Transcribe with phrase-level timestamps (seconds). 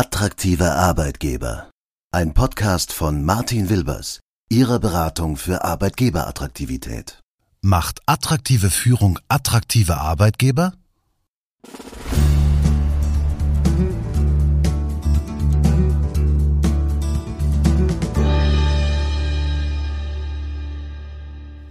[0.00, 1.70] Attraktive Arbeitgeber.
[2.12, 7.18] Ein Podcast von Martin Wilbers, Ihrer Beratung für Arbeitgeberattraktivität.
[7.62, 10.72] Macht attraktive Führung attraktive Arbeitgeber?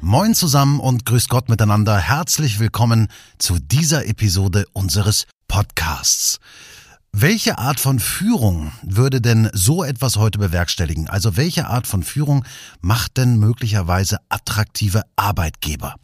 [0.02, 1.98] Moin zusammen und grüß Gott miteinander.
[1.98, 3.08] Herzlich willkommen
[3.38, 6.42] zu dieser Episode unseres Podcasts.
[7.20, 11.10] Welche Art von Führung würde denn so etwas heute bewerkstelligen?
[11.10, 12.46] Also welche Art von Führung
[12.80, 15.96] macht denn möglicherweise attraktive Arbeitgeber?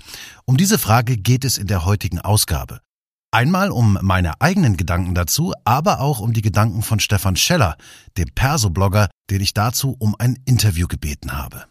[0.45, 2.79] Um diese Frage geht es in der heutigen Ausgabe.
[3.29, 7.77] Einmal um meine eigenen Gedanken dazu, aber auch um die Gedanken von Stefan Scheller,
[8.17, 11.65] dem Perso-Blogger, den ich dazu um ein Interview gebeten habe.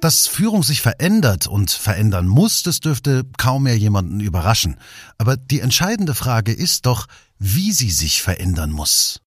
[0.00, 4.76] Dass Führung sich verändert und verändern muss, das dürfte kaum mehr jemanden überraschen.
[5.18, 7.06] Aber die entscheidende Frage ist doch,
[7.38, 9.20] wie sie sich verändern muss.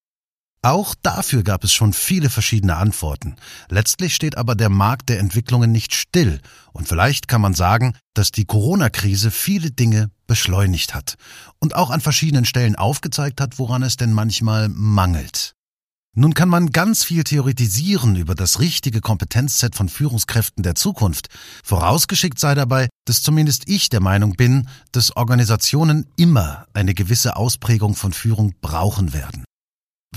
[0.62, 3.36] Auch dafür gab es schon viele verschiedene Antworten.
[3.70, 6.40] Letztlich steht aber der Markt der Entwicklungen nicht still.
[6.72, 11.16] Und vielleicht kann man sagen, dass die Corona-Krise viele Dinge beschleunigt hat
[11.60, 15.54] und auch an verschiedenen Stellen aufgezeigt hat, woran es denn manchmal mangelt.
[16.16, 21.28] Nun kann man ganz viel theoretisieren über das richtige Kompetenzset von Führungskräften der Zukunft.
[21.62, 27.94] Vorausgeschickt sei dabei, dass zumindest ich der Meinung bin, dass Organisationen immer eine gewisse Ausprägung
[27.94, 29.44] von Führung brauchen werden.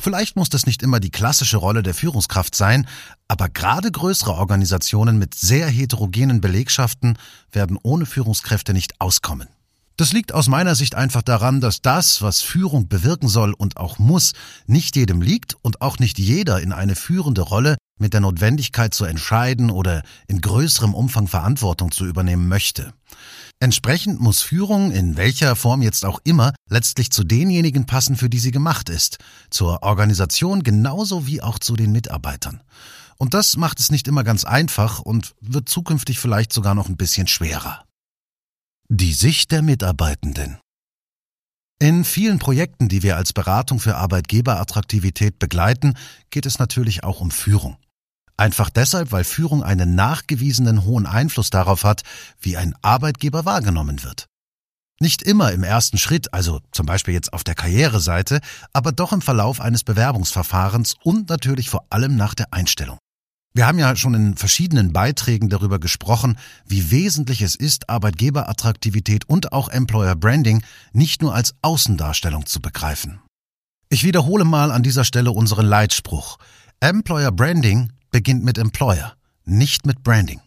[0.01, 2.87] Vielleicht muss das nicht immer die klassische Rolle der Führungskraft sein,
[3.27, 7.19] aber gerade größere Organisationen mit sehr heterogenen Belegschaften
[7.51, 9.47] werden ohne Führungskräfte nicht auskommen.
[9.95, 13.99] Das liegt aus meiner Sicht einfach daran, dass das, was Führung bewirken soll und auch
[13.99, 14.33] muss,
[14.65, 19.05] nicht jedem liegt und auch nicht jeder in eine führende Rolle mit der Notwendigkeit zu
[19.05, 22.93] entscheiden oder in größerem Umfang Verantwortung zu übernehmen möchte.
[23.59, 28.39] Entsprechend muss Führung, in welcher Form jetzt auch immer, letztlich zu denjenigen passen, für die
[28.39, 29.19] sie gemacht ist,
[29.51, 32.63] zur Organisation genauso wie auch zu den Mitarbeitern.
[33.17, 36.97] Und das macht es nicht immer ganz einfach und wird zukünftig vielleicht sogar noch ein
[36.97, 37.85] bisschen schwerer.
[38.89, 40.59] Die Sicht der Mitarbeitenden.
[41.79, 45.95] In vielen Projekten, die wir als Beratung für Arbeitgeberattraktivität begleiten,
[46.31, 47.77] geht es natürlich auch um Führung.
[48.35, 52.03] Einfach deshalb, weil Führung einen nachgewiesenen hohen Einfluss darauf hat,
[52.39, 54.27] wie ein Arbeitgeber wahrgenommen wird.
[54.99, 58.41] Nicht immer im ersten Schritt, also zum Beispiel jetzt auf der Karriereseite,
[58.73, 62.99] aber doch im Verlauf eines Bewerbungsverfahrens und natürlich vor allem nach der Einstellung.
[63.55, 69.53] Wir haben ja schon in verschiedenen Beiträgen darüber gesprochen, wie wesentlich es ist, Arbeitgeberattraktivität und
[69.53, 73.19] auch Employer Branding nicht nur als Außendarstellung zu begreifen.
[73.89, 76.39] Ich wiederhole mal an dieser Stelle unseren Leitspruch.
[76.79, 79.13] Employer Branding beginnt mit Employer,
[79.45, 80.41] nicht mit Branding.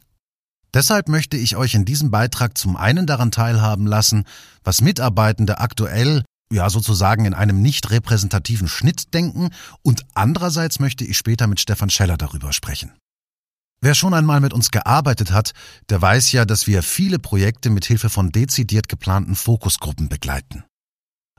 [0.74, 4.24] Deshalb möchte ich euch in diesem Beitrag zum einen daran teilhaben lassen,
[4.64, 9.50] was Mitarbeitende aktuell ja sozusagen in einem nicht repräsentativen Schnitt denken
[9.82, 12.92] und andererseits möchte ich später mit Stefan Scheller darüber sprechen.
[13.80, 15.52] Wer schon einmal mit uns gearbeitet hat,
[15.90, 20.64] der weiß ja, dass wir viele Projekte mit Hilfe von dezidiert geplanten Fokusgruppen begleiten.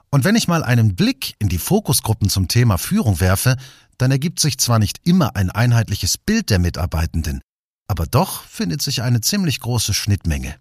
[0.09, 3.57] Und wenn ich mal einen Blick in die Fokusgruppen zum Thema Führung werfe,
[3.97, 7.41] dann ergibt sich zwar nicht immer ein einheitliches Bild der Mitarbeitenden,
[7.87, 10.55] aber doch findet sich eine ziemlich große Schnittmenge.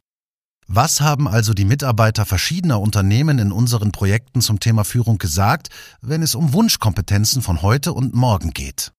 [0.68, 5.68] Was haben also die Mitarbeiter verschiedener Unternehmen in unseren Projekten zum Thema Führung gesagt,
[6.00, 8.92] wenn es um Wunschkompetenzen von heute und morgen geht?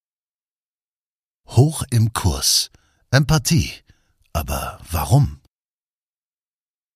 [1.50, 2.72] Hoch im Kurs.
[3.11, 3.72] Empathie.
[4.31, 5.41] Aber warum?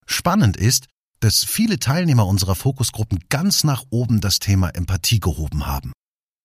[0.05, 0.87] Spannend ist,
[1.19, 5.91] dass viele Teilnehmer unserer Fokusgruppen ganz nach oben das Thema Empathie gehoben haben.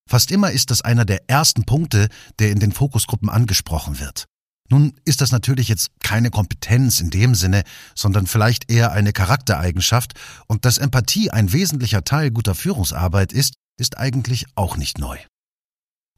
[0.09, 2.09] Fast immer ist das einer der ersten Punkte,
[2.39, 4.27] der in den Fokusgruppen angesprochen wird.
[4.69, 7.63] Nun ist das natürlich jetzt keine Kompetenz in dem Sinne,
[7.95, 10.15] sondern vielleicht eher eine Charaktereigenschaft,
[10.47, 15.19] und dass Empathie ein wesentlicher Teil guter Führungsarbeit ist, ist eigentlich auch nicht neu.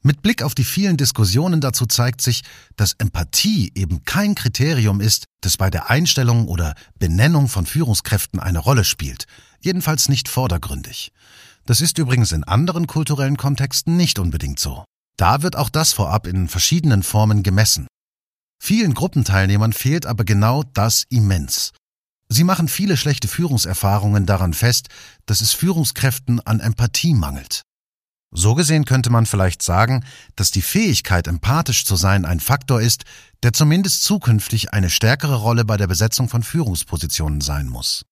[0.03, 2.43] Mit Blick auf die vielen Diskussionen dazu zeigt sich,
[2.77, 8.61] dass Empathie eben kein Kriterium ist, das bei der Einstellung oder Benennung von Führungskräften eine
[8.61, 9.27] Rolle spielt,
[9.61, 11.13] jedenfalls nicht vordergründig.
[11.67, 14.85] Das ist übrigens in anderen kulturellen Kontexten nicht unbedingt so.
[15.17, 17.89] Da wird auch das vorab in verschiedenen Formen gemessen.
[18.59, 21.73] Vielen Gruppenteilnehmern fehlt aber genau das immens.
[22.29, 24.89] Sie machen viele schlechte Führungserfahrungen daran fest,
[25.27, 27.63] dass es Führungskräften an Empathie mangelt.
[28.31, 30.05] So gesehen könnte man vielleicht sagen,
[30.37, 33.05] dass die Fähigkeit, empathisch zu sein, ein Faktor ist,
[33.43, 38.05] der zumindest zukünftig eine stärkere Rolle bei der Besetzung von Führungspositionen sein muss.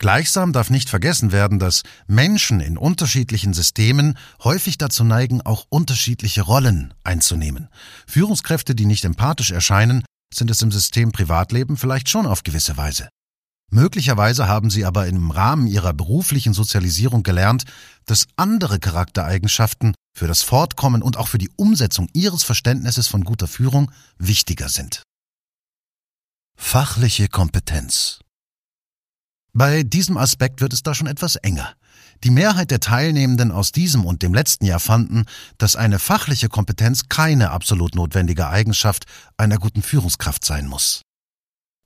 [0.00, 6.40] Gleichsam darf nicht vergessen werden, dass Menschen in unterschiedlichen Systemen häufig dazu neigen, auch unterschiedliche
[6.40, 7.68] Rollen einzunehmen.
[8.06, 10.02] Führungskräfte, die nicht empathisch erscheinen,
[10.32, 13.10] sind es im System Privatleben vielleicht schon auf gewisse Weise.
[13.70, 17.64] Möglicherweise haben sie aber im Rahmen ihrer beruflichen Sozialisierung gelernt,
[18.06, 23.46] dass andere Charaktereigenschaften für das Fortkommen und auch für die Umsetzung ihres Verständnisses von guter
[23.46, 25.02] Führung wichtiger sind.
[26.56, 28.20] Fachliche Kompetenz
[29.52, 31.74] Bei diesem Aspekt wird es da schon etwas enger.
[32.22, 35.24] Die Mehrheit der Teilnehmenden aus diesem und dem letzten Jahr fanden,
[35.58, 39.06] dass eine fachliche Kompetenz keine absolut notwendige Eigenschaft
[39.36, 41.02] einer guten Führungskraft sein muss.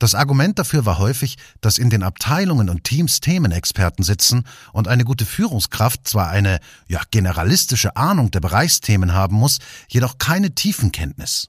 [0.00, 5.04] Das Argument dafür war häufig, dass in den Abteilungen und Teams Themenexperten sitzen und eine
[5.04, 6.58] gute Führungskraft zwar eine
[6.88, 11.48] ja, generalistische Ahnung der Bereichsthemen haben muss, jedoch keine Tiefenkenntnis.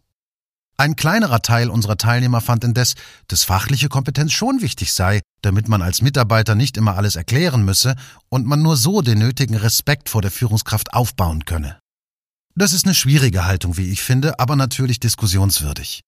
[0.78, 2.96] Ein kleinerer Teil unserer Teilnehmer fand indes,
[3.28, 7.96] dass fachliche Kompetenz schon wichtig sei, damit man als Mitarbeiter nicht immer alles erklären müsse
[8.30, 11.80] und man nur so den nötigen Respekt vor der Führungskraft aufbauen könne.
[12.56, 16.02] Das ist eine schwierige Haltung, wie ich finde, aber natürlich diskussionswürdig.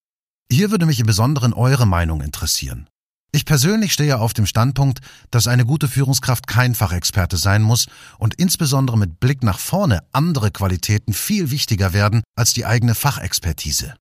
[0.52, 2.88] Hier würde mich im Besonderen eure Meinung interessieren.
[3.34, 7.88] Ich persönlich stehe auf dem Standpunkt, dass eine gute Führungskraft kein Fachexperte sein muss
[8.18, 13.96] und insbesondere mit Blick nach vorne andere Qualitäten viel wichtiger werden als die eigene Fachexpertise.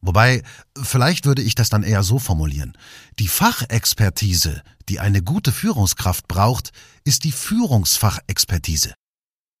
[0.00, 0.42] Wobei,
[0.80, 2.76] vielleicht würde ich das dann eher so formulieren.
[3.18, 6.70] Die Fachexpertise, die eine gute Führungskraft braucht,
[7.04, 8.94] ist die Führungsfachexpertise.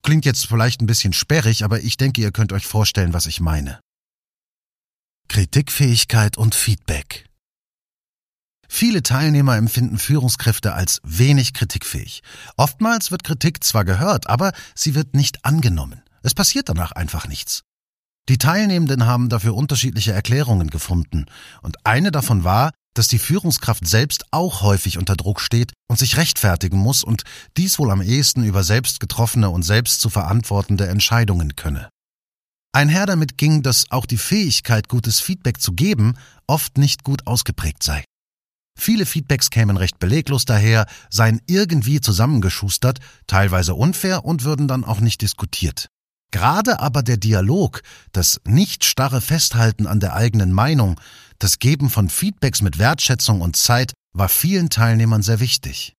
[0.02, 3.40] Klingt jetzt vielleicht ein bisschen sperrig, aber ich denke, ihr könnt euch vorstellen, was ich
[3.40, 3.80] meine.
[5.28, 7.26] Kritikfähigkeit und Feedback.
[8.68, 12.22] Viele Teilnehmer empfinden Führungskräfte als wenig kritikfähig.
[12.56, 16.02] Oftmals wird Kritik zwar gehört, aber sie wird nicht angenommen.
[16.22, 17.64] Es passiert danach einfach nichts.
[18.28, 21.26] Die Teilnehmenden haben dafür unterschiedliche Erklärungen gefunden,
[21.62, 26.16] und eine davon war, dass die Führungskraft selbst auch häufig unter Druck steht und sich
[26.16, 27.22] rechtfertigen muss und
[27.56, 31.88] dies wohl am ehesten über selbst getroffene und selbst zu verantwortende Entscheidungen könne.
[32.72, 36.16] Einher damit ging, dass auch die Fähigkeit, gutes Feedback zu geben,
[36.46, 38.04] oft nicht gut ausgeprägt sei.
[38.78, 45.00] Viele Feedbacks kämen recht beleglos daher, seien irgendwie zusammengeschustert, teilweise unfair und würden dann auch
[45.00, 45.88] nicht diskutiert.
[46.30, 47.82] Gerade aber der Dialog,
[48.12, 51.00] das nicht starre Festhalten an der eigenen Meinung,
[51.38, 55.94] das Geben von Feedbacks mit Wertschätzung und Zeit war vielen Teilnehmern sehr wichtig.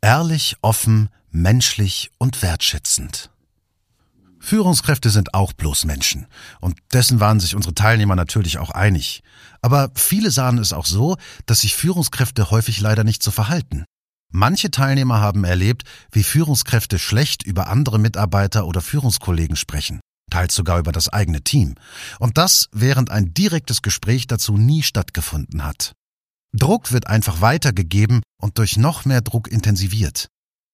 [0.00, 3.30] Ehrlich, offen, menschlich und wertschätzend.
[4.42, 6.26] Führungskräfte sind auch bloß Menschen.
[6.60, 9.22] Und dessen waren sich unsere Teilnehmer natürlich auch einig.
[9.60, 11.16] Aber viele sahen es auch so,
[11.46, 13.84] dass sich Führungskräfte häufig leider nicht so verhalten.
[14.34, 20.00] Manche Teilnehmer haben erlebt, wie Führungskräfte schlecht über andere Mitarbeiter oder Führungskollegen sprechen,
[20.30, 21.74] teils sogar über das eigene Team.
[22.18, 25.92] Und das, während ein direktes Gespräch dazu nie stattgefunden hat.
[26.54, 30.28] Druck wird einfach weitergegeben und durch noch mehr Druck intensiviert.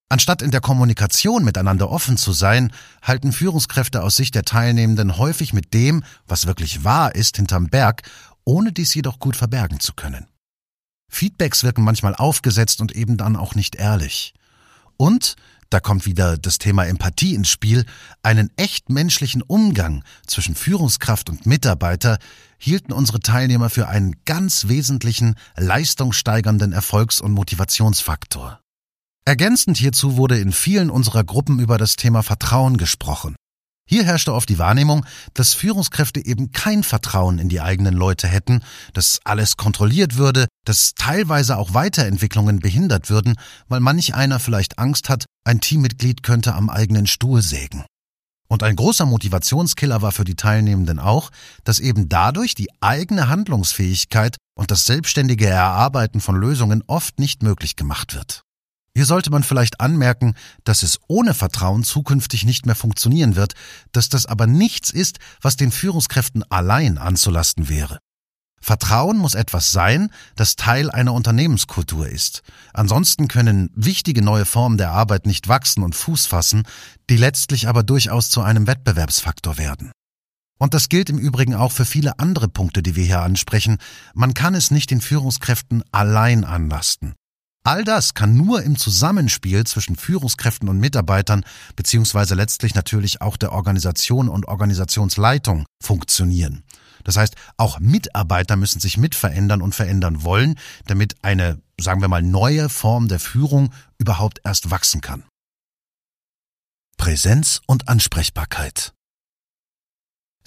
[0.09, 2.73] Anstatt in der Kommunikation miteinander offen zu sein,
[3.03, 8.03] halten Führungskräfte aus Sicht der Teilnehmenden häufig mit dem, was wirklich wahr ist, hinterm Berg,
[8.45, 10.29] ohne dies jedoch gut verbergen zu können.
[11.09, 14.35] Feedbacks wirken manchmal aufgesetzt und eben dann auch nicht ehrlich.
[14.97, 15.37] Und,
[15.71, 17.85] da kommt wieder das Thema Empathie ins Spiel,
[18.23, 22.19] einen echt menschlichen Umgang zwischen Führungskraft und Mitarbeiter
[22.59, 28.61] hielten unsere Teilnehmer für einen ganz wesentlichen, leistungssteigernden Erfolgs- und Motivationsfaktor.
[29.25, 33.37] Ergänzend hierzu wurde in vielen unserer Gruppen über das Thema Vertrauen gesprochen.
[33.91, 38.61] Hier herrschte oft die Wahrnehmung, dass Führungskräfte eben kein Vertrauen in die eigenen Leute hätten,
[38.93, 43.37] dass alles kontrolliert würde, dass teilweise auch Weiterentwicklungen behindert würden,
[43.67, 47.87] weil manch einer vielleicht Angst hat, ein Teammitglied könnte am eigenen Stuhl sägen.
[48.47, 51.31] Und ein großer Motivationskiller war für die Teilnehmenden auch,
[51.65, 57.75] dass eben dadurch die eigene Handlungsfähigkeit und das selbstständige Erarbeiten von Lösungen oft nicht möglich
[57.75, 58.43] gemacht wird.
[58.99, 63.55] Hier sollte man vielleicht anmerken, dass es ohne Vertrauen zukünftig nicht mehr funktionieren wird,
[63.93, 68.01] dass das aber nichts ist, was den Führungskräften allein anzulasten wäre.
[68.61, 72.43] Vertrauen muss etwas sein, das Teil einer Unternehmenskultur ist.
[72.75, 76.65] Ansonsten können wichtige neue Formen der Arbeit nicht wachsen und Fuß fassen,
[77.09, 79.93] die letztlich aber durchaus zu einem Wettbewerbsfaktor werden.
[80.59, 83.79] Und das gilt im Übrigen auch für viele andere Punkte, die wir hier ansprechen.
[84.13, 87.15] Man kann es nicht den Führungskräften allein anlasten.
[87.65, 91.45] All das kann nur im Zusammenspiel zwischen Führungskräften und Mitarbeitern
[91.77, 96.63] beziehungsweise letztlich natürlich auch der Organisation und Organisationsleitung funktionieren.
[97.05, 102.23] Das heißt, auch Mitarbeiter müssen sich mitverändern und verändern wollen, damit eine, sagen wir mal,
[102.23, 105.25] neue Form der Führung überhaupt erst wachsen kann.
[106.99, 108.93] Präsenz und Ansprechbarkeit.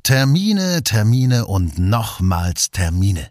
[0.03, 3.30] Termine, Termine und nochmals Termine.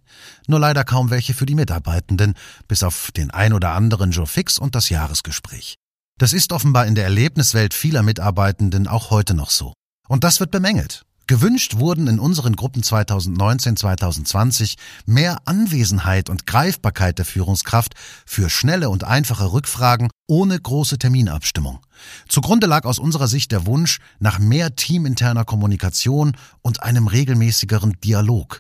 [0.51, 2.35] Nur leider kaum welche für die Mitarbeitenden,
[2.67, 5.77] bis auf den ein oder anderen Joe Fix und das Jahresgespräch.
[6.19, 9.75] Das ist offenbar in der Erlebniswelt vieler Mitarbeitenden auch heute noch so.
[10.09, 11.05] Und das wird bemängelt.
[11.29, 14.75] Gewünscht wurden in unseren Gruppen 2019-2020
[15.07, 17.95] mehr Anwesenheit und Greifbarkeit der Führungskraft
[18.27, 21.79] für schnelle und einfache Rückfragen ohne große Terminabstimmung.
[22.29, 28.59] Zugrunde lag aus unserer Sicht der Wunsch nach mehr teaminterner Kommunikation und einem regelmäßigeren Dialog.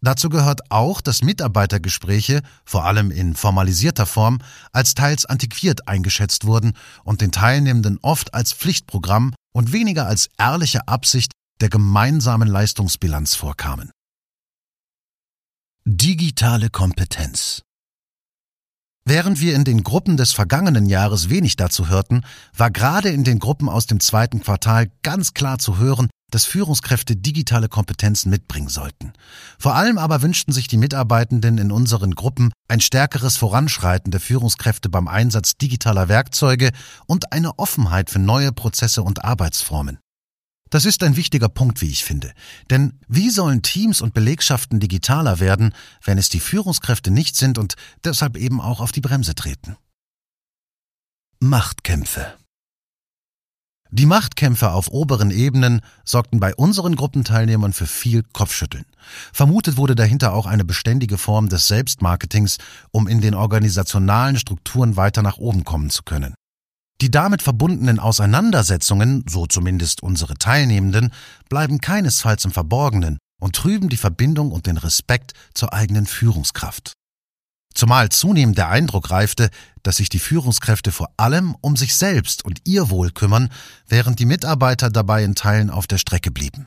[0.00, 4.38] Dazu gehört auch, dass Mitarbeitergespräche, vor allem in formalisierter Form,
[4.72, 10.86] als teils antiquiert eingeschätzt wurden und den Teilnehmenden oft als Pflichtprogramm und weniger als ehrliche
[10.86, 13.90] Absicht der gemeinsamen Leistungsbilanz vorkamen.
[15.84, 17.62] Digitale Kompetenz
[19.04, 22.24] Während wir in den Gruppen des vergangenen Jahres wenig dazu hörten,
[22.54, 27.16] war gerade in den Gruppen aus dem zweiten Quartal ganz klar zu hören, dass Führungskräfte
[27.16, 29.12] digitale Kompetenzen mitbringen sollten.
[29.58, 34.88] Vor allem aber wünschten sich die Mitarbeitenden in unseren Gruppen ein stärkeres Voranschreiten der Führungskräfte
[34.88, 36.70] beim Einsatz digitaler Werkzeuge
[37.06, 39.98] und eine Offenheit für neue Prozesse und Arbeitsformen.
[40.70, 42.32] Das ist ein wichtiger Punkt, wie ich finde.
[42.70, 47.74] Denn wie sollen Teams und Belegschaften digitaler werden, wenn es die Führungskräfte nicht sind und
[48.04, 49.76] deshalb eben auch auf die Bremse treten?
[51.40, 52.37] Machtkämpfe
[53.90, 58.84] Die Machtkämpfe auf oberen Ebenen sorgten bei unseren Gruppenteilnehmern für viel Kopfschütteln.
[59.32, 62.58] Vermutet wurde dahinter auch eine beständige Form des Selbstmarketings,
[62.90, 66.34] um in den organisationalen Strukturen weiter nach oben kommen zu können.
[67.00, 71.12] Die damit verbundenen Auseinandersetzungen, so zumindest unsere Teilnehmenden,
[71.48, 76.92] bleiben keinesfalls im Verborgenen und trüben die Verbindung und den Respekt zur eigenen Führungskraft.
[77.78, 79.50] Zumal zunehmend der Eindruck reifte,
[79.84, 83.50] dass sich die Führungskräfte vor allem um sich selbst und ihr Wohl kümmern,
[83.86, 86.66] während die Mitarbeiter dabei in Teilen auf der Strecke blieben.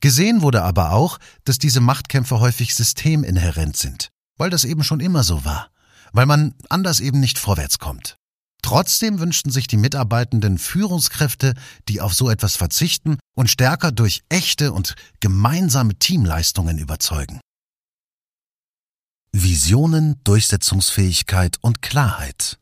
[0.00, 5.24] Gesehen wurde aber auch, dass diese Machtkämpfe häufig systeminhärent sind, weil das eben schon immer
[5.24, 5.70] so war,
[6.12, 8.14] weil man anders eben nicht vorwärts kommt.
[8.62, 11.54] Trotzdem wünschten sich die Mitarbeitenden Führungskräfte,
[11.88, 17.40] die auf so etwas verzichten und stärker durch echte und gemeinsame Teamleistungen überzeugen.
[19.42, 22.58] Visionen, Durchsetzungsfähigkeit und Klarheit.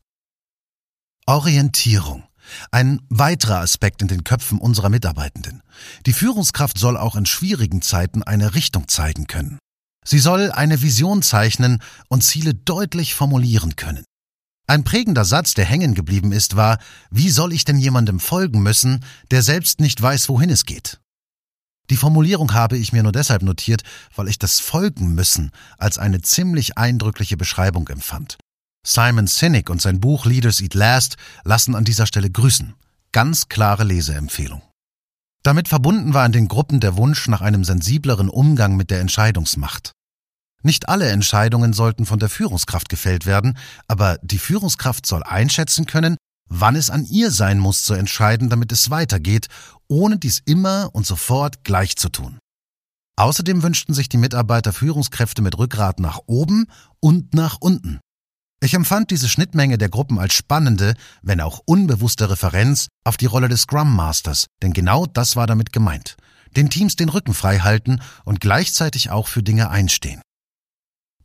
[1.25, 2.25] Orientierung.
[2.69, 5.63] Ein weiterer Aspekt in den Köpfen unserer Mitarbeitenden.
[6.05, 9.57] Die Führungskraft soll auch in schwierigen Zeiten eine Richtung zeigen können.
[10.03, 14.03] Sie soll eine Vision zeichnen und Ziele deutlich formulieren können.
[14.67, 16.79] Ein prägender Satz, der hängen geblieben ist, war,
[17.09, 20.99] wie soll ich denn jemandem folgen müssen, der selbst nicht weiß, wohin es geht?
[21.89, 23.83] Die Formulierung habe ich mir nur deshalb notiert,
[24.15, 28.37] weil ich das Folgen müssen als eine ziemlich eindrückliche Beschreibung empfand.
[28.85, 32.75] Simon Sinek und sein Buch Leaders Eat Last lassen an dieser Stelle grüßen.
[33.11, 34.61] Ganz klare Leseempfehlung.
[35.43, 39.91] Damit verbunden war in den Gruppen der Wunsch nach einem sensibleren Umgang mit der Entscheidungsmacht.
[40.63, 43.55] Nicht alle Entscheidungen sollten von der Führungskraft gefällt werden,
[43.87, 46.17] aber die Führungskraft soll einschätzen können,
[46.49, 49.47] wann es an ihr sein muss zu entscheiden, damit es weitergeht,
[49.87, 52.39] ohne dies immer und sofort gleich zu tun.
[53.17, 56.67] Außerdem wünschten sich die Mitarbeiter Führungskräfte mit Rückgrat nach oben
[56.99, 57.99] und nach unten.
[58.61, 63.47] Ich empfand diese Schnittmenge der Gruppen als spannende, wenn auch unbewusste Referenz auf die Rolle
[63.47, 66.17] des Scrum Masters, denn genau das war damit gemeint.
[66.55, 70.21] Den Teams den Rücken frei halten und gleichzeitig auch für Dinge einstehen.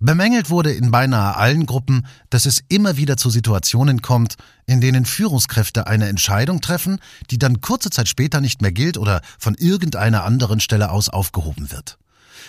[0.02, 5.04] Bemängelt wurde in beinahe allen Gruppen, dass es immer wieder zu Situationen kommt, in denen
[5.04, 10.24] Führungskräfte eine Entscheidung treffen, die dann kurze Zeit später nicht mehr gilt oder von irgendeiner
[10.24, 11.98] anderen Stelle aus aufgehoben wird.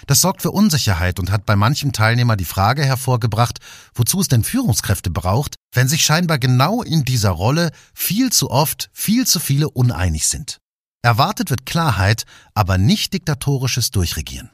[0.08, 3.60] Das sorgt für Unsicherheit und hat bei manchem Teilnehmer die Frage hervorgebracht,
[3.94, 8.90] wozu es denn Führungskräfte braucht, wenn sich scheinbar genau in dieser Rolle viel zu oft
[8.94, 10.60] viel zu viele uneinig sind.
[11.02, 14.52] Erwartet wird Klarheit, aber nicht diktatorisches Durchregieren.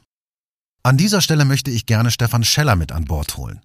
[0.87, 3.59] An dieser Stelle möchte ich gerne Stefan Scheller mit an Bord holen.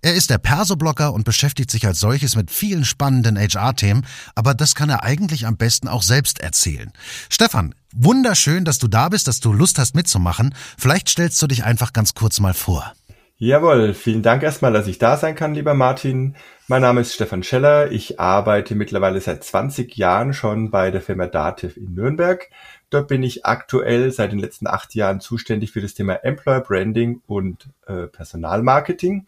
[0.00, 4.06] Er ist der Perso-Blogger und beschäftigt sich als solches mit vielen spannenden HR-Themen,
[4.36, 6.92] aber das kann er eigentlich am besten auch selbst erzählen.
[7.30, 10.54] Stefan, wunderschön, dass du da bist, dass du Lust hast mitzumachen.
[10.78, 12.92] Vielleicht stellst du dich einfach ganz kurz mal vor.
[13.38, 16.36] Jawohl, vielen Dank erstmal, dass ich da sein kann, lieber Martin.
[16.68, 17.90] Mein Name ist Stefan Scheller.
[17.90, 22.48] Ich arbeite mittlerweile seit 20 Jahren schon bei der Firma Dativ in Nürnberg.
[22.90, 27.22] Dort bin ich aktuell seit den letzten acht Jahren zuständig für das Thema Employer Branding
[27.26, 29.26] und äh, Personalmarketing.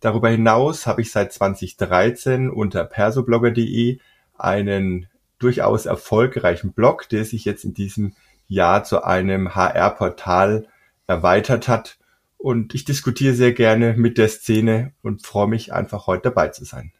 [0.00, 3.98] Darüber hinaus habe ich seit 2013 unter persoblogger.de
[4.36, 5.08] einen
[5.38, 8.14] durchaus erfolgreichen Blog, der sich jetzt in diesem
[8.48, 10.66] Jahr zu einem HR-Portal
[11.06, 11.98] erweitert hat
[12.44, 16.66] und ich diskutiere sehr gerne mit der Szene und freue mich einfach heute dabei zu
[16.66, 16.92] sein.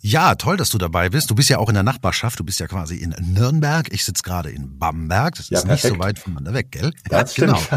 [0.00, 1.28] Ja, toll, dass du dabei bist.
[1.28, 2.38] Du bist ja auch in der Nachbarschaft.
[2.38, 3.92] Du bist ja quasi in Nürnberg.
[3.92, 5.34] Ich sitze gerade in Bamberg.
[5.34, 5.84] Das ja, ist perfekt.
[5.84, 6.92] nicht so weit voneinander weg, gell?
[7.10, 7.60] Ja, genau.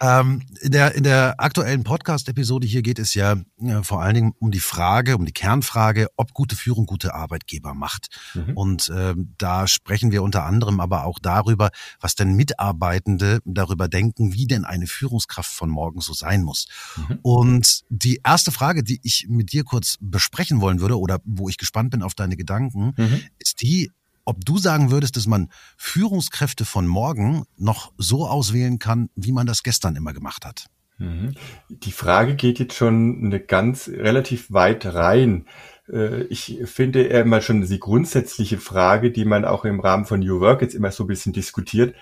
[0.00, 4.32] ähm, in, der, in der aktuellen Podcast-Episode hier geht es ja, ja, vor allen Dingen
[4.38, 8.08] um die Frage, um die Kernfrage, ob gute Führung gute Arbeitgeber macht.
[8.34, 8.56] Mhm.
[8.56, 14.32] Und ähm, da sprechen wir unter anderem aber auch darüber, was denn Mitarbeitende darüber denken,
[14.32, 16.68] wie denn eine Führungskraft von morgen so sein muss.
[16.96, 17.18] Mhm.
[17.22, 21.48] Und die erste Frage, die ich mit dir kurz bespreche, besprechen wollen würde oder wo
[21.48, 23.22] ich gespannt bin auf deine Gedanken, mhm.
[23.38, 23.90] ist die,
[24.28, 29.46] ob du sagen würdest, dass man Führungskräfte von morgen noch so auswählen kann, wie man
[29.46, 30.66] das gestern immer gemacht hat.
[30.98, 31.34] Mhm.
[31.70, 35.46] Die Frage geht jetzt schon eine ganz relativ weit rein.
[35.90, 40.20] Äh, ich finde eher mal schon die grundsätzliche Frage, die man auch im Rahmen von
[40.20, 41.94] New Work jetzt immer so ein bisschen diskutiert.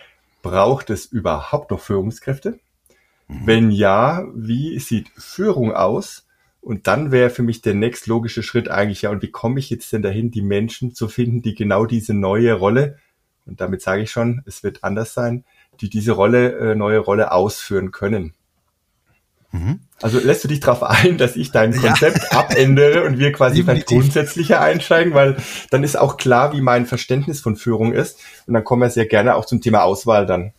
[0.42, 2.58] Braucht es überhaupt noch Führungskräfte?
[3.28, 3.46] Mhm.
[3.46, 6.25] Wenn ja, wie sieht Führung aus?
[6.66, 9.92] Und dann wäre für mich der nächstlogische Schritt eigentlich, ja, und wie komme ich jetzt
[9.92, 12.98] denn dahin, die Menschen zu finden, die genau diese neue Rolle,
[13.46, 15.44] und damit sage ich schon, es wird anders sein,
[15.80, 18.34] die diese Rolle, äh, neue Rolle ausführen können.
[19.52, 19.78] Mhm.
[20.02, 22.40] Also lässt du dich darauf ein, dass ich dein Konzept ja.
[22.40, 25.36] abändere und wir quasi vielleicht grundsätzlicher einsteigen, weil
[25.70, 28.18] dann ist auch klar, wie mein Verständnis von Führung ist.
[28.48, 30.52] Und dann kommen wir sehr gerne auch zum Thema Auswahl dann.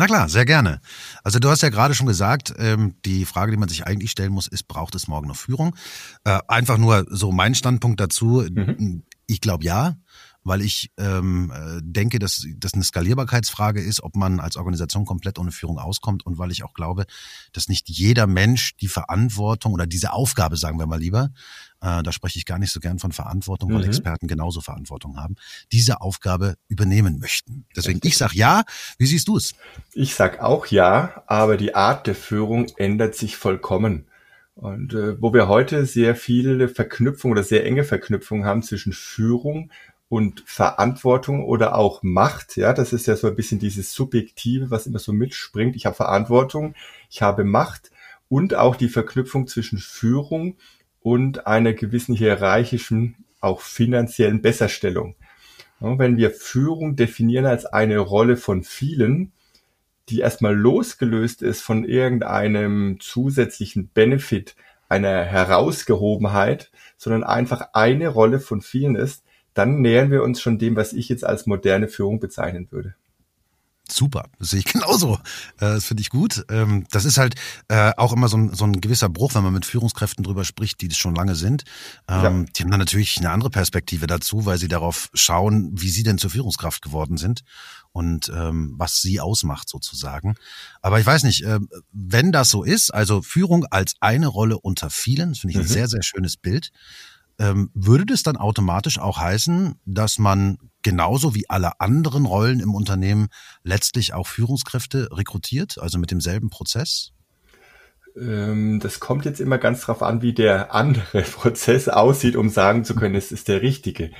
[0.00, 0.80] Na klar, sehr gerne.
[1.24, 4.32] Also du hast ja gerade schon gesagt, ähm, die Frage, die man sich eigentlich stellen
[4.32, 5.76] muss, ist, braucht es morgen noch Führung?
[6.24, 8.42] Äh, einfach nur so mein Standpunkt dazu.
[8.50, 9.02] Mhm.
[9.26, 9.96] Ich glaube ja
[10.42, 15.38] weil ich ähm, äh, denke, dass das eine Skalierbarkeitsfrage ist, ob man als Organisation komplett
[15.38, 17.04] ohne Führung auskommt und weil ich auch glaube,
[17.52, 21.30] dass nicht jeder Mensch die Verantwortung oder diese Aufgabe, sagen wir mal lieber,
[21.80, 23.88] äh, da spreche ich gar nicht so gern von Verantwortung, weil mhm.
[23.88, 25.36] Experten genauso Verantwortung haben,
[25.72, 27.66] diese Aufgabe übernehmen möchten.
[27.76, 28.64] Deswegen, ich sag ja.
[28.98, 29.54] Wie siehst du es?
[29.92, 34.06] Ich sag auch ja, aber die Art der Führung ändert sich vollkommen.
[34.54, 39.70] Und äh, wo wir heute sehr viele Verknüpfungen oder sehr enge Verknüpfungen haben zwischen Führung
[40.10, 44.88] und Verantwortung oder auch Macht, ja, das ist ja so ein bisschen dieses Subjektive, was
[44.88, 45.76] immer so mitspringt.
[45.76, 46.74] Ich habe Verantwortung,
[47.08, 47.92] ich habe Macht
[48.28, 50.56] und auch die Verknüpfung zwischen Führung
[51.00, 55.14] und einer gewissen hierarchischen, auch finanziellen Besserstellung.
[55.78, 59.30] Wenn wir Führung definieren als eine Rolle von vielen,
[60.08, 64.56] die erstmal losgelöst ist von irgendeinem zusätzlichen Benefit,
[64.88, 69.22] einer Herausgehobenheit, sondern einfach eine Rolle von vielen ist,
[69.54, 72.94] dann nähern wir uns schon dem, was ich jetzt als moderne Führung bezeichnen würde.
[73.92, 75.14] Super, das sehe ich genauso.
[75.56, 76.44] Äh, das finde ich gut.
[76.48, 77.34] Ähm, das ist halt
[77.68, 80.80] äh, auch immer so ein, so ein gewisser Bruch, wenn man mit Führungskräften drüber spricht,
[80.80, 81.64] die das schon lange sind.
[82.08, 82.30] Ähm, ja.
[82.30, 86.18] Die haben dann natürlich eine andere Perspektive dazu, weil sie darauf schauen, wie sie denn
[86.18, 87.42] zur Führungskraft geworden sind
[87.92, 90.36] und ähm, was sie ausmacht sozusagen.
[90.80, 91.58] Aber ich weiß nicht, äh,
[91.92, 95.64] wenn das so ist, also Führung als eine Rolle unter vielen, das finde ich ein
[95.64, 95.72] mhm.
[95.72, 96.70] sehr, sehr schönes Bild.
[97.40, 102.74] Ähm, würde das dann automatisch auch heißen, dass man genauso wie alle anderen Rollen im
[102.74, 103.28] Unternehmen
[103.64, 107.12] letztlich auch Führungskräfte rekrutiert, also mit demselben Prozess?
[108.14, 112.84] Ähm, das kommt jetzt immer ganz drauf an, wie der andere Prozess aussieht, um sagen
[112.84, 114.10] zu können, es ist der richtige.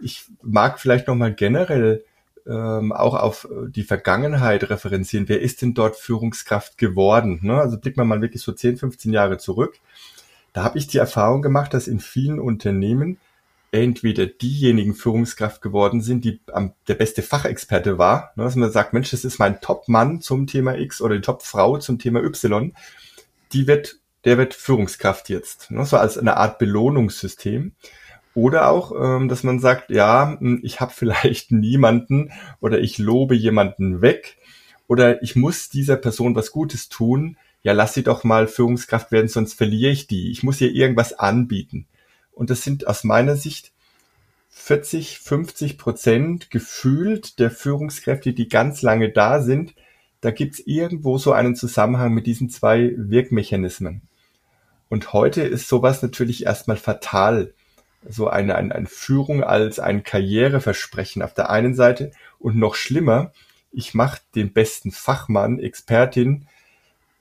[0.00, 2.04] Ich mag vielleicht nochmal generell
[2.48, 5.28] ähm, auch auf die Vergangenheit referenzieren.
[5.28, 7.38] Wer ist denn dort Führungskraft geworden?
[7.42, 7.60] Ne?
[7.60, 9.78] Also blicken wir mal wirklich so 10, 15 Jahre zurück.
[10.56, 13.18] Da habe ich die Erfahrung gemacht, dass in vielen Unternehmen
[13.72, 18.94] entweder diejenigen Führungskraft geworden sind, die am, der beste Fachexperte war, ne, dass man sagt,
[18.94, 22.72] Mensch, das ist mein Top-Mann zum Thema X oder die Top-Frau zum Thema Y,
[23.52, 27.72] die wird, der wird Führungskraft jetzt, ne, so als eine Art Belohnungssystem.
[28.32, 33.34] Oder auch, ähm, dass man sagt, ja, hm, ich habe vielleicht niemanden oder ich lobe
[33.34, 34.38] jemanden weg
[34.88, 39.26] oder ich muss dieser Person was Gutes tun, ja, lass sie doch mal Führungskraft werden,
[39.26, 40.30] sonst verliere ich die.
[40.30, 41.88] Ich muss ihr irgendwas anbieten.
[42.30, 43.72] Und das sind aus meiner Sicht
[44.50, 49.74] 40, 50 Prozent gefühlt der Führungskräfte, die ganz lange da sind.
[50.20, 54.02] Da gibt's irgendwo so einen Zusammenhang mit diesen zwei Wirkmechanismen.
[54.88, 57.52] Und heute ist sowas natürlich erstmal fatal.
[58.08, 63.32] So eine, eine, eine Führung als ein Karriereversprechen auf der einen Seite und noch schlimmer,
[63.72, 66.46] ich mache den besten Fachmann, Expertin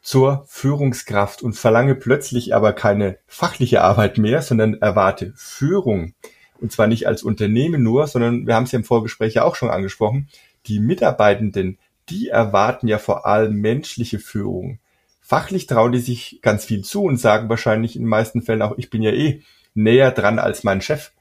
[0.06, 6.14] zur Führungskraft und verlange plötzlich aber keine fachliche Arbeit mehr, sondern erwarte Führung.
[6.62, 9.56] Und zwar nicht als Unternehmen nur, sondern wir haben es ja im Vorgespräch ja auch
[9.56, 10.30] schon angesprochen,
[10.68, 14.78] die Mitarbeitenden, die erwarten ja vor allem menschliche Führung.
[15.22, 18.78] Fachlich trauen die sich ganz viel zu und sagen wahrscheinlich in den meisten Fällen auch,
[18.78, 19.42] ich bin ja eh
[19.74, 21.14] näher dran als mein Chef.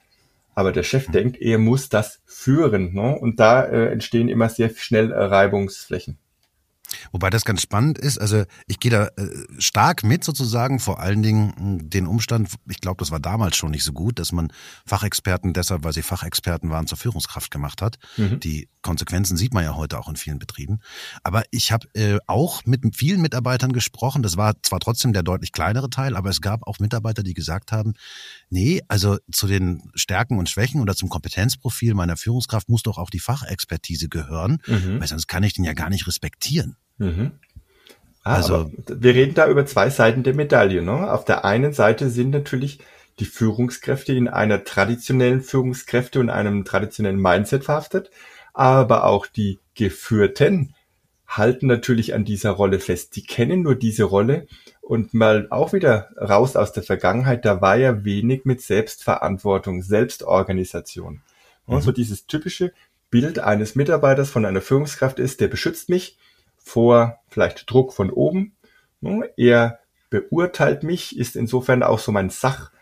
[0.54, 1.12] Aber der Chef mhm.
[1.12, 2.92] denkt, er muss das führen.
[2.92, 3.18] Ne?
[3.18, 6.18] Und da äh, entstehen immer sehr schnell Reibungsflächen.
[7.12, 11.22] Wobei das ganz spannend ist, also ich gehe da äh, stark mit sozusagen, vor allen
[11.22, 14.52] Dingen hm, den Umstand, ich glaube, das war damals schon nicht so gut, dass man
[14.86, 17.98] Fachexperten deshalb, weil sie Fachexperten waren, zur Führungskraft gemacht hat.
[18.16, 18.40] Mhm.
[18.40, 20.80] Die Konsequenzen sieht man ja heute auch in vielen Betrieben.
[21.22, 25.52] Aber ich habe äh, auch mit vielen Mitarbeitern gesprochen, das war zwar trotzdem der deutlich
[25.52, 27.94] kleinere Teil, aber es gab auch Mitarbeiter, die gesagt haben,
[28.50, 33.10] nee, also zu den Stärken und Schwächen oder zum Kompetenzprofil meiner Führungskraft muss doch auch
[33.10, 35.00] die Fachexpertise gehören, mhm.
[35.00, 36.76] weil sonst kann ich den ja gar nicht respektieren.
[36.98, 37.32] Mhm.
[38.22, 40.82] Ah, also wir reden da über zwei Seiten der Medaille.
[40.82, 41.12] Ne?
[41.12, 42.78] Auf der einen Seite sind natürlich
[43.18, 48.10] die Führungskräfte in einer traditionellen Führungskräfte und einem traditionellen Mindset verhaftet,
[48.52, 50.74] aber auch die Geführten
[51.26, 53.16] halten natürlich an dieser Rolle fest.
[53.16, 54.46] Die kennen nur diese Rolle
[54.80, 61.22] und mal auch wieder raus aus der Vergangenheit, da war ja wenig mit Selbstverantwortung, Selbstorganisation.
[61.66, 61.80] Mhm.
[61.80, 62.72] So dieses typische
[63.10, 66.18] Bild eines Mitarbeiters von einer Führungskraft ist, der beschützt mich,
[66.64, 68.56] vor vielleicht Druck von oben.
[69.00, 69.30] Ne?
[69.36, 69.78] Er
[70.10, 72.72] beurteilt mich, ist insofern auch so mein Sach,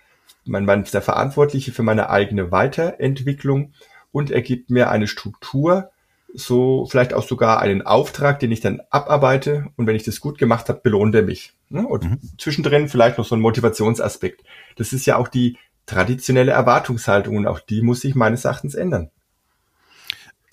[0.45, 3.75] mein, mein der Verantwortliche für meine eigene Weiterentwicklung
[4.13, 5.91] und er gibt mir eine Struktur,
[6.35, 10.39] so vielleicht auch sogar einen Auftrag, den ich dann abarbeite und wenn ich das gut
[10.39, 11.53] gemacht habe, belohnt er mich.
[11.69, 11.87] Ne?
[11.87, 12.19] Und mhm.
[12.39, 14.43] zwischendrin vielleicht noch so ein Motivationsaspekt.
[14.77, 19.11] Das ist ja auch die traditionelle Erwartungshaltung und auch die muss sich meines Erachtens ändern.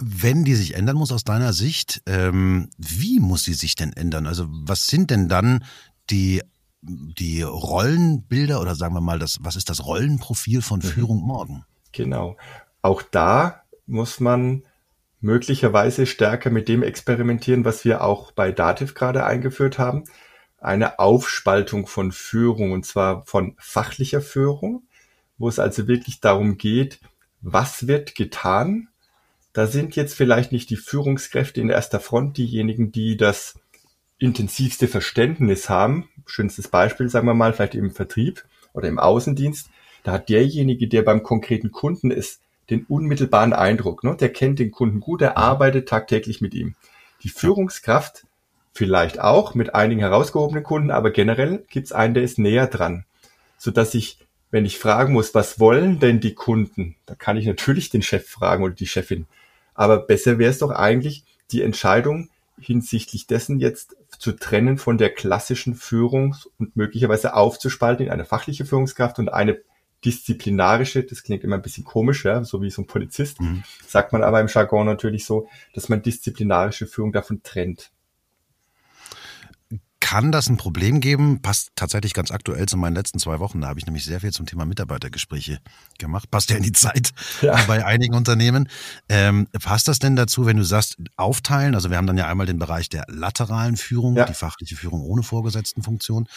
[0.02, 4.28] Wenn die sich ändern muss aus deiner Sicht, ähm, wie muss sie sich denn ändern?
[4.28, 5.64] Also was sind denn dann
[6.10, 6.42] die
[6.82, 10.84] die Rollenbilder oder sagen wir mal, das, was ist das Rollenprofil von mhm.
[10.84, 11.66] Führung morgen?
[11.92, 12.38] Genau.
[12.82, 14.64] Auch da muss man
[15.20, 20.06] möglicherweise stärker mit dem experimentieren, was wir auch bei Dativ gerade eingeführt haben.
[20.60, 24.84] Eine Aufspaltung von Führung und zwar von fachlicher Führung,
[25.38, 27.00] wo es also wirklich darum geht,
[27.42, 28.90] was wird getan
[29.54, 33.56] da sind jetzt vielleicht nicht die Führungskräfte in erster Front diejenigen, die das
[34.20, 36.10] intensivste Verständnis haben.
[36.26, 39.70] Schönstes Beispiel, sagen wir mal, vielleicht im Vertrieb oder im Außendienst.
[40.04, 44.04] Da hat derjenige, der beim konkreten Kunden ist, den unmittelbaren Eindruck.
[44.04, 44.16] Ne?
[44.16, 46.76] Der kennt den Kunden gut, er arbeitet tagtäglich mit ihm.
[47.24, 48.26] Die Führungskraft
[48.74, 53.06] vielleicht auch mit einigen herausgehobenen Kunden, aber generell gibt's einen, der ist näher dran,
[53.58, 54.20] sodass ich,
[54.52, 58.28] wenn ich fragen muss, was wollen denn die Kunden, da kann ich natürlich den Chef
[58.28, 59.26] fragen oder die Chefin.
[59.80, 62.28] Aber besser wäre es doch eigentlich, die Entscheidung
[62.60, 68.66] hinsichtlich dessen jetzt zu trennen von der klassischen Führung und möglicherweise aufzuspalten in eine fachliche
[68.66, 69.62] Führungskraft und eine
[70.04, 73.64] disziplinarische, das klingt immer ein bisschen komisch, ja, so wie so ein Polizist, mhm.
[73.88, 77.94] sagt man aber im Jargon natürlich so, dass man disziplinarische Führung davon trennt
[80.00, 81.42] kann das ein Problem geben?
[81.42, 83.62] Passt tatsächlich ganz aktuell zu meinen letzten zwei Wochen.
[83.62, 85.60] Da habe ich nämlich sehr viel zum Thema Mitarbeitergespräche
[85.98, 86.32] gemacht.
[86.32, 87.60] Passt ja in die Zeit ja.
[87.68, 88.70] bei einigen Unternehmen.
[89.10, 91.76] Ähm, passt das denn dazu, wenn du sagst, aufteilen?
[91.76, 94.26] Also wir haben dann ja einmal den Bereich der lateralen Führung, ja.
[94.26, 96.28] die fachliche Führung ohne Vorgesetztenfunktion.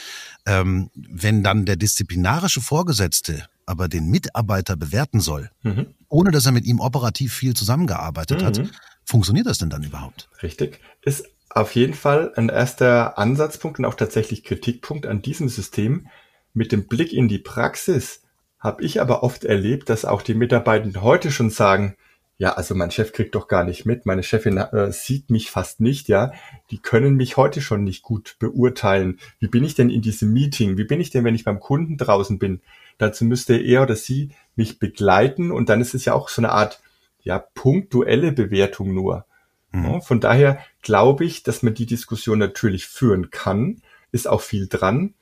[0.44, 5.94] Ähm, wenn dann der disziplinarische Vorgesetzte aber den Mitarbeiter bewerten soll, mhm.
[6.08, 8.44] ohne dass er mit ihm operativ viel zusammengearbeitet mhm.
[8.44, 8.62] hat,
[9.04, 10.28] funktioniert das denn dann überhaupt?
[10.42, 10.80] Richtig.
[11.02, 16.08] Ist auf jeden Fall ein erster Ansatzpunkt und auch tatsächlich Kritikpunkt an diesem System.
[16.54, 18.22] Mit dem Blick in die Praxis
[18.58, 21.96] habe ich aber oft erlebt, dass auch die Mitarbeitenden heute schon sagen,
[22.38, 25.80] ja, also mein Chef kriegt doch gar nicht mit, meine Chefin äh, sieht mich fast
[25.80, 26.32] nicht, ja,
[26.70, 29.20] die können mich heute schon nicht gut beurteilen.
[29.38, 30.76] Wie bin ich denn in diesem Meeting?
[30.76, 32.60] Wie bin ich denn, wenn ich beim Kunden draußen bin?
[32.98, 36.50] Dazu müsste er oder sie mich begleiten und dann ist es ja auch so eine
[36.50, 36.80] Art,
[37.22, 39.24] ja, punktuelle Bewertung nur.
[39.72, 40.02] Mhm.
[40.02, 43.82] Von daher glaube ich, dass man die Diskussion natürlich führen kann,
[44.12, 45.14] ist auch viel dran,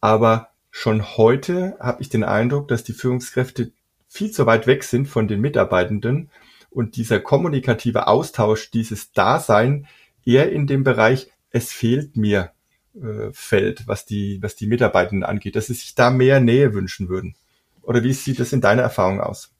[0.00, 3.72] aber schon heute habe ich den Eindruck, dass die Führungskräfte
[4.08, 6.30] viel zu weit weg sind von den Mitarbeitenden
[6.70, 9.86] und dieser kommunikative Austausch, dieses Dasein
[10.24, 12.52] eher in dem Bereich, es fehlt mir,
[12.94, 17.08] äh, fällt, was die, was die Mitarbeitenden angeht, dass sie sich da mehr Nähe wünschen
[17.08, 17.34] würden.
[17.82, 19.50] Oder wie sieht das in deiner Erfahrung aus?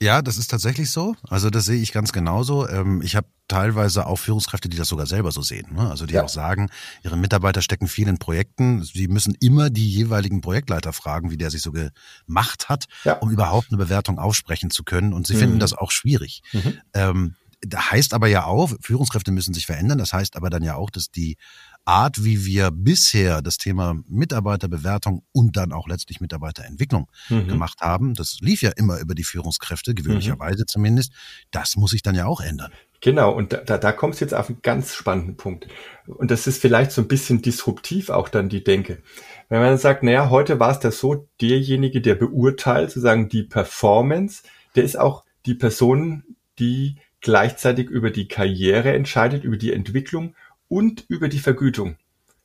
[0.00, 1.16] Ja, das ist tatsächlich so.
[1.28, 2.68] Also das sehe ich ganz genauso.
[2.68, 5.74] Ähm, ich habe teilweise auch Führungskräfte, die das sogar selber so sehen.
[5.74, 5.90] Ne?
[5.90, 6.22] Also die ja.
[6.22, 6.70] auch sagen,
[7.02, 8.84] ihre Mitarbeiter stecken viel in Projekten.
[8.84, 13.14] Sie müssen immer die jeweiligen Projektleiter fragen, wie der sich so gemacht hat, ja.
[13.14, 15.12] um überhaupt eine Bewertung aussprechen zu können.
[15.12, 15.38] Und sie mhm.
[15.38, 16.42] finden das auch schwierig.
[16.52, 16.78] Mhm.
[16.94, 19.98] Ähm, da heißt aber ja auch, Führungskräfte müssen sich verändern.
[19.98, 21.36] Das heißt aber dann ja auch, dass die
[21.88, 27.48] Art, wie wir bisher das Thema Mitarbeiterbewertung und dann auch letztlich Mitarbeiterentwicklung mhm.
[27.48, 30.68] gemacht haben, das lief ja immer über die Führungskräfte, gewöhnlicherweise mhm.
[30.68, 31.12] zumindest.
[31.50, 32.72] Das muss sich dann ja auch ändern.
[33.00, 35.68] Genau, und da, da, kommst du jetzt auf einen ganz spannenden Punkt.
[36.06, 39.02] Und das ist vielleicht so ein bisschen disruptiv auch dann die Denke.
[39.48, 44.42] Wenn man sagt, naja, heute war es da so, derjenige, der beurteilt, sozusagen die Performance,
[44.76, 46.24] der ist auch die Person,
[46.58, 50.34] die gleichzeitig über die Karriere entscheidet, über die Entwicklung
[50.68, 51.96] und über die Vergütung.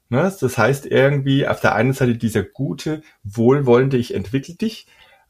[0.10, 0.34] Ne?
[0.40, 4.88] Das heißt irgendwie auf der einen Seite dieser gute, wohlwollende, ich entwickle dich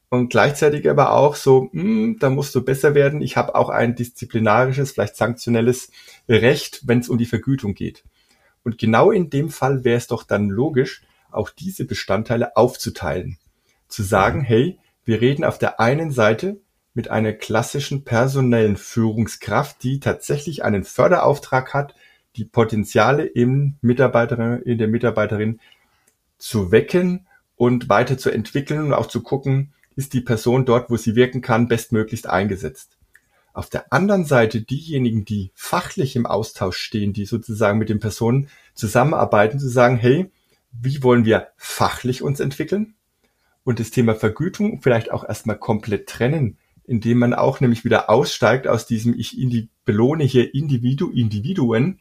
[0.08, 3.20] und gleichzeitig aber auch so, hm, da musst du besser werden.
[3.20, 5.90] Ich habe auch ein disziplinarisches, vielleicht sanktionelles
[6.28, 8.04] Recht, wenn es um die Vergütung geht.
[8.62, 13.38] Und genau in dem Fall wäre es doch dann logisch, auch diese Bestandteile aufzuteilen.
[13.88, 16.60] Zu sagen, hey, wir reden auf der einen Seite
[16.94, 21.94] mit einer klassischen personellen Führungskraft, die tatsächlich einen Förderauftrag hat,
[22.36, 25.60] die Potenziale im Mitarbeiterin, in der Mitarbeiterin
[26.38, 30.96] zu wecken und weiter zu entwickeln und auch zu gucken, ist die Person dort, wo
[30.96, 32.98] sie wirken kann, bestmöglichst eingesetzt.
[33.52, 38.48] Auf der anderen Seite diejenigen, die fachlich im Austausch stehen, die sozusagen mit den Personen
[38.74, 40.30] zusammenarbeiten, zu sagen, hey,
[40.72, 42.94] wie wollen wir fachlich uns entwickeln?
[43.62, 48.66] Und das Thema Vergütung vielleicht auch erstmal komplett trennen, indem man auch nämlich wieder aussteigt
[48.66, 49.38] aus diesem ich
[49.84, 52.00] belohne hier Individu, Individuen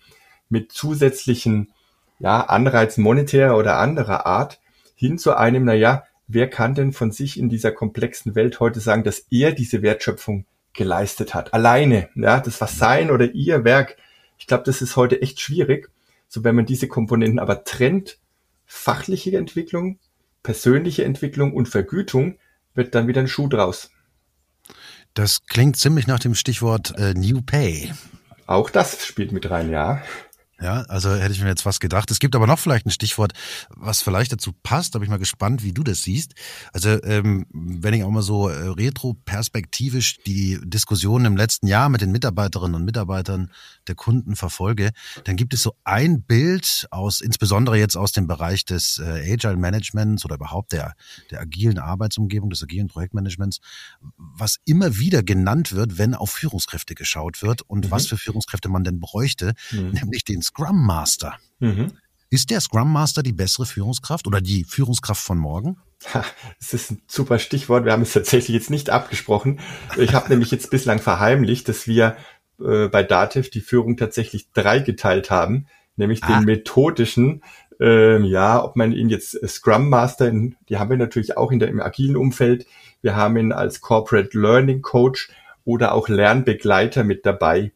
[0.53, 1.73] mit zusätzlichen
[2.19, 4.61] ja, Anreizen monetärer oder anderer Art
[4.95, 9.03] hin zu einem, naja, wer kann denn von sich in dieser komplexen Welt heute sagen,
[9.03, 11.53] dass er diese Wertschöpfung geleistet hat?
[11.53, 13.97] Alleine, ja, das war sein oder ihr Werk.
[14.37, 15.89] Ich glaube, das ist heute echt schwierig.
[16.29, 18.19] So, wenn man diese Komponenten aber trennt,
[18.65, 19.97] fachliche Entwicklung,
[20.43, 22.37] persönliche Entwicklung und Vergütung,
[22.75, 23.89] wird dann wieder ein Schuh draus.
[25.15, 27.91] Das klingt ziemlich nach dem Stichwort äh, New Pay.
[28.45, 30.01] Auch das spielt mit rein, ja.
[30.63, 32.09] Ja, also hätte ich mir jetzt was gedacht.
[32.09, 33.33] Es gibt aber noch vielleicht ein Stichwort,
[33.69, 34.95] was vielleicht dazu passt.
[34.95, 36.35] Da bin ich mal gespannt, wie du das siehst.
[36.71, 41.99] Also ähm, wenn ich auch mal so äh, retroperspektivisch die Diskussionen im letzten Jahr mit
[41.99, 43.51] den Mitarbeiterinnen und Mitarbeitern
[43.87, 44.91] der Kunden verfolge,
[45.25, 49.57] dann gibt es so ein Bild aus, insbesondere jetzt aus dem Bereich des äh, Agile
[49.57, 50.93] Managements oder überhaupt der,
[51.29, 53.59] der agilen Arbeitsumgebung, des agilen Projektmanagements,
[54.15, 57.91] was immer wieder genannt wird, wenn auf Führungskräfte geschaut wird und mhm.
[57.91, 59.89] was für Führungskräfte man denn bräuchte, mhm.
[59.91, 61.37] nämlich den Scrum Master.
[61.59, 61.93] Mhm.
[62.29, 65.77] Ist der Scrum Master die bessere Führungskraft oder die Führungskraft von morgen?
[66.59, 67.85] Das ist ein super Stichwort.
[67.85, 69.59] Wir haben es tatsächlich jetzt nicht abgesprochen.
[69.97, 72.17] Ich habe nämlich jetzt bislang verheimlicht, dass wir
[72.59, 76.27] äh, bei Dativ die Führung tatsächlich drei geteilt haben, nämlich ah.
[76.27, 77.43] den methodischen,
[77.79, 81.59] ähm, ja, ob man ihn jetzt Scrum Master, in, die haben wir natürlich auch in
[81.59, 82.67] der, im agilen Umfeld.
[83.01, 85.31] Wir haben ihn als Corporate Learning Coach
[85.65, 87.71] oder auch Lernbegleiter mit dabei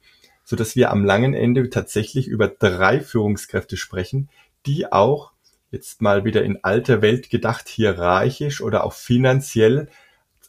[0.47, 4.29] so dass wir am langen Ende tatsächlich über drei Führungskräfte sprechen,
[4.65, 5.33] die auch
[5.71, 9.89] jetzt mal wieder in alter Welt gedacht hierarchisch oder auch finanziell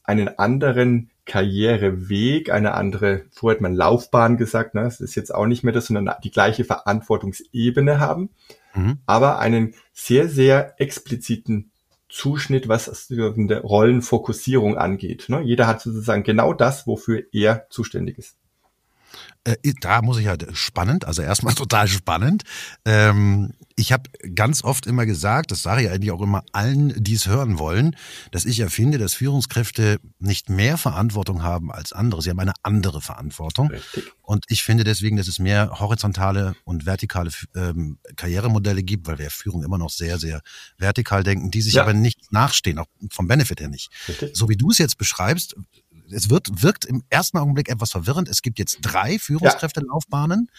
[0.05, 5.47] einen anderen Karriereweg, eine andere, vorher hat man Laufbahn gesagt, ne, das ist jetzt auch
[5.47, 8.31] nicht mehr das, sondern die gleiche Verantwortungsebene haben,
[8.77, 8.99] mhm.
[9.05, 11.73] aber einen sehr, sehr expliziten
[12.09, 15.25] Zuschnitt, was eine Rollenfokussierung angeht.
[15.29, 15.41] Ne?
[15.41, 18.38] Jeder hat sozusagen genau das, wofür er zuständig ist.
[19.45, 22.43] Äh, da muss ich halt spannend, also erstmal total spannend.
[22.85, 27.15] Ähm, ich habe ganz oft immer gesagt, das sage ich eigentlich auch immer allen, die
[27.15, 27.95] es hören wollen,
[28.33, 32.21] dass ich erfinde, dass Führungskräfte nicht mehr Verantwortung haben als andere.
[32.21, 33.71] Sie haben eine andere Verantwortung.
[33.71, 34.13] Richtig.
[34.23, 39.31] Und ich finde deswegen, dass es mehr horizontale und vertikale ähm, Karrieremodelle gibt, weil wir
[39.31, 40.43] Führung immer noch sehr, sehr
[40.77, 41.83] vertikal denken, die sich ja.
[41.83, 43.91] aber nicht nachstehen, auch vom Benefit her nicht.
[44.09, 44.37] Richtig.
[44.37, 45.55] So wie du es jetzt beschreibst,
[46.13, 48.29] es wird, wirkt im ersten Augenblick etwas verwirrend.
[48.29, 50.51] Es gibt jetzt drei Führungskräftelaufbahnen.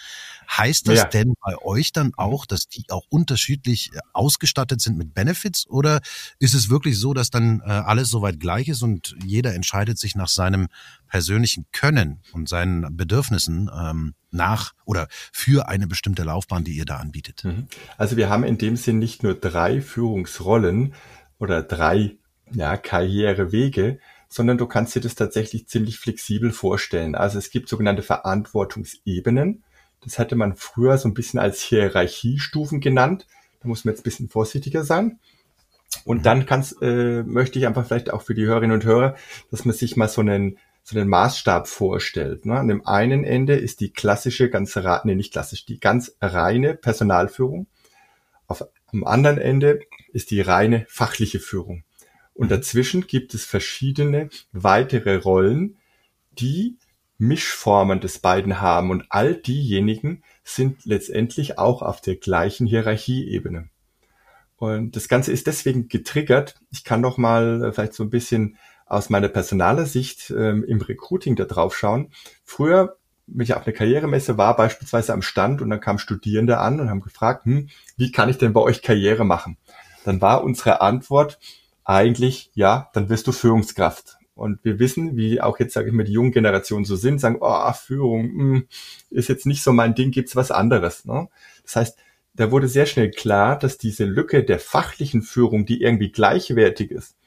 [0.49, 1.05] Heißt das ja.
[1.05, 5.67] denn bei euch dann auch, dass die auch unterschiedlich äh, ausgestattet sind mit Benefits?
[5.67, 6.01] Oder
[6.39, 10.15] ist es wirklich so, dass dann äh, alles soweit gleich ist und jeder entscheidet sich
[10.15, 10.67] nach seinem
[11.07, 16.97] persönlichen Können und seinen Bedürfnissen ähm, nach oder für eine bestimmte Laufbahn, die ihr da
[16.97, 17.43] anbietet?
[17.43, 17.67] Mhm.
[17.97, 20.93] Also wir haben in dem Sinn nicht nur drei Führungsrollen
[21.37, 22.17] oder drei
[22.51, 23.99] ja, Karrierewege,
[24.29, 27.15] sondern du kannst dir das tatsächlich ziemlich flexibel vorstellen.
[27.15, 29.63] Also es gibt sogenannte Verantwortungsebenen.
[30.01, 33.27] Das hatte man früher so ein bisschen als Hierarchiestufen genannt.
[33.59, 35.19] Da muss man jetzt ein bisschen vorsichtiger sein.
[36.05, 36.23] Und mhm.
[36.23, 39.15] dann kannst, äh, möchte ich einfach vielleicht auch für die Hörerinnen und Hörer,
[39.49, 42.45] dass man sich mal so einen so einen Maßstab vorstellt.
[42.45, 42.57] Ne?
[42.57, 47.67] An dem einen Ende ist die klassische, ganz nee, nicht klassisch, die ganz reine Personalführung.
[48.47, 49.81] Auf, am anderen Ende
[50.13, 51.83] ist die reine fachliche Führung.
[52.39, 55.75] Und dazwischen gibt es verschiedene weitere Rollen,
[56.31, 56.77] die
[57.17, 58.91] Mischformen des beiden haben.
[58.91, 63.67] Und all diejenigen sind letztendlich auch auf der gleichen Hierarchieebene.
[64.55, 66.55] Und das Ganze ist deswegen getriggert.
[66.71, 70.79] Ich kann noch mal äh, vielleicht so ein bisschen aus meiner personaler Sicht ähm, im
[70.79, 72.09] Recruiting da drauf schauen.
[72.45, 72.95] Früher,
[73.27, 76.89] wenn ich auf einer Karrieremesse war, beispielsweise am Stand und dann kamen Studierende an und
[76.89, 79.57] haben gefragt, hm, wie kann ich denn bei euch Karriere machen?
[80.05, 81.37] Dann war unsere Antwort,
[81.89, 84.17] eigentlich, ja, dann wirst du Führungskraft.
[84.35, 87.39] Und wir wissen, wie auch jetzt, sage ich mal, die jungen Generationen so sind, sagen,
[87.41, 88.67] oh, Führung mh, hm,
[89.09, 91.03] ist jetzt nicht so mein Ding, gibt's was anderes.
[91.05, 91.27] Ne?
[91.63, 91.97] Das heißt,
[92.35, 97.17] da wurde sehr schnell klar, dass diese Lücke der fachlichen Führung, die irgendwie gleichwertig ist,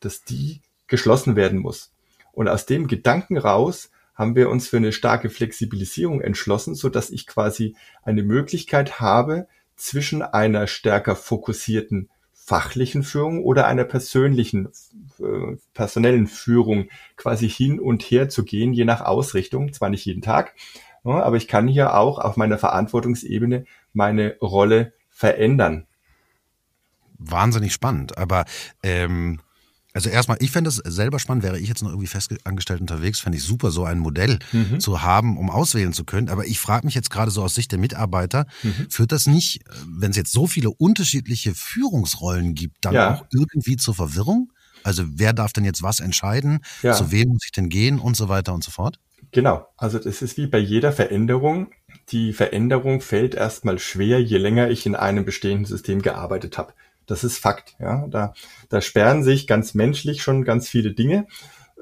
[0.00, 1.92] dass die geschlossen werden muss.
[2.32, 7.10] Und aus dem Gedanken raus haben wir uns für eine starke Flexibilisierung entschlossen, so dass
[7.10, 9.46] ich quasi eine Möglichkeit habe,
[9.76, 12.10] zwischen einer stärker fokussierten
[12.50, 14.70] fachlichen Führung oder einer persönlichen,
[15.20, 20.20] äh, personellen Führung quasi hin und her zu gehen, je nach Ausrichtung, zwar nicht jeden
[20.20, 20.56] Tag,
[21.04, 25.86] ja, aber ich kann hier auch auf meiner Verantwortungsebene meine Rolle verändern.
[27.18, 28.46] Wahnsinnig spannend, aber
[28.82, 29.38] ähm,
[29.92, 33.38] also erstmal, ich fände es selber spannend, wäre ich jetzt noch irgendwie festangestellt unterwegs, fände
[33.38, 34.78] ich super, so ein Modell mhm.
[34.80, 36.28] zu haben, um auswählen zu können.
[36.28, 38.86] Aber ich frage mich jetzt gerade so aus Sicht der Mitarbeiter, mhm.
[38.88, 43.14] führt das nicht, wenn es jetzt so viele unterschiedliche Führungsrollen gibt, dann ja.
[43.14, 44.52] auch irgendwie zur Verwirrung?
[44.82, 46.60] Also wer darf denn jetzt was entscheiden?
[46.82, 46.94] Ja.
[46.94, 48.98] Zu wem muss ich denn gehen und so weiter und so fort?
[49.32, 51.68] Genau, also das ist wie bei jeder Veränderung.
[52.08, 56.72] Die Veränderung fällt erstmal schwer, je länger ich in einem bestehenden System gearbeitet habe.
[57.10, 57.74] Das ist Fakt.
[57.80, 58.34] Ja, da,
[58.68, 61.26] da sperren sich ganz menschlich schon ganz viele Dinge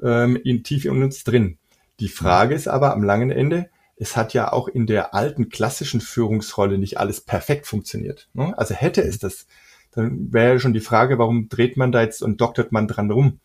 [0.01, 1.59] ähm, in, tief in uns drin.
[1.99, 6.01] Die Frage ist aber am langen Ende, es hat ja auch in der alten klassischen
[6.01, 8.27] Führungsrolle nicht alles perfekt funktioniert.
[8.33, 8.57] Ne?
[8.57, 9.45] Also hätte es das,
[9.91, 13.39] dann wäre schon die Frage, warum dreht man da jetzt und doktert man dran rum?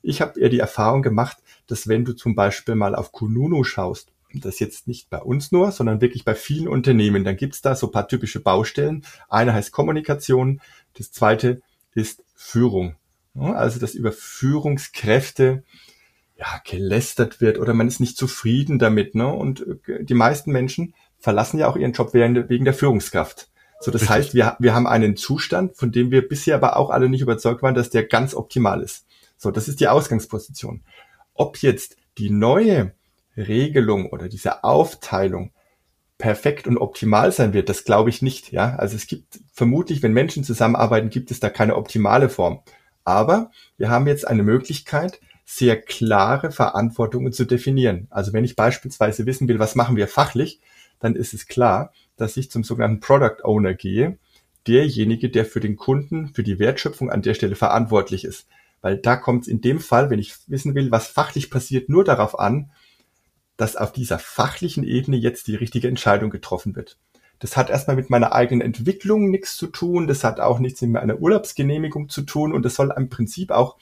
[0.00, 4.10] Ich habe eher die Erfahrung gemacht, dass wenn du zum Beispiel mal auf Kununu schaust,
[4.40, 7.88] das jetzt nicht bei uns nur, sondern wirklich bei vielen Unternehmen, dann gibt's da so
[7.88, 9.04] paar typische Baustellen.
[9.28, 10.60] Eine heißt Kommunikation,
[10.96, 11.60] das zweite
[11.94, 12.96] ist Führung.
[13.34, 15.62] Also, dass über Führungskräfte
[16.38, 19.14] ja, gelästert wird oder man ist nicht zufrieden damit.
[19.14, 19.26] Ne?
[19.26, 23.48] Und äh, die meisten Menschen verlassen ja auch ihren Job wegen der Führungskraft.
[23.80, 24.16] So, das Richtig.
[24.16, 27.62] heißt, wir, wir haben einen Zustand, von dem wir bisher aber auch alle nicht überzeugt
[27.62, 29.06] waren, dass der ganz optimal ist.
[29.36, 30.82] So, das ist die Ausgangsposition.
[31.34, 32.94] Ob jetzt die neue
[33.36, 35.52] Regelung oder diese Aufteilung
[36.18, 38.52] perfekt und optimal sein wird, das glaube ich nicht.
[38.52, 42.60] Ja, also es gibt vermutlich, wenn Menschen zusammenarbeiten, gibt es da keine optimale Form.
[43.04, 48.08] Aber wir haben jetzt eine Möglichkeit, sehr klare Verantwortungen zu definieren.
[48.10, 50.60] Also wenn ich beispielsweise wissen will, was machen wir fachlich,
[50.98, 54.18] dann ist es klar, dass ich zum sogenannten Product Owner gehe,
[54.66, 58.48] derjenige, der für den Kunden, für die Wertschöpfung an der Stelle verantwortlich ist.
[58.80, 62.04] Weil da kommt es in dem Fall, wenn ich wissen will, was fachlich passiert, nur
[62.04, 62.70] darauf an,
[63.56, 66.98] dass auf dieser fachlichen Ebene jetzt die richtige Entscheidung getroffen wird.
[67.38, 70.92] Das hat erstmal mit meiner eigenen Entwicklung nichts zu tun, das hat auch nichts mit
[70.92, 73.76] meiner Urlaubsgenehmigung zu tun und das soll im Prinzip auch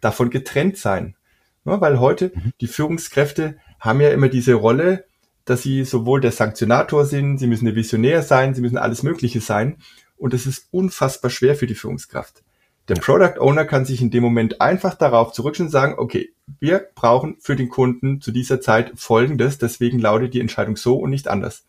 [0.00, 1.16] davon getrennt sein.
[1.64, 2.52] Ja, weil heute mhm.
[2.60, 5.04] die Führungskräfte haben ja immer diese Rolle,
[5.44, 9.40] dass sie sowohl der Sanktionator sind, sie müssen der Visionär sein, sie müssen alles Mögliche
[9.40, 9.78] sein
[10.16, 12.42] und das ist unfassbar schwer für die Führungskraft.
[12.88, 16.86] Der Product Owner kann sich in dem Moment einfach darauf zurückschauen und sagen, okay, wir
[16.94, 21.28] brauchen für den Kunden zu dieser Zeit Folgendes, deswegen lautet die Entscheidung so und nicht
[21.28, 21.64] anders.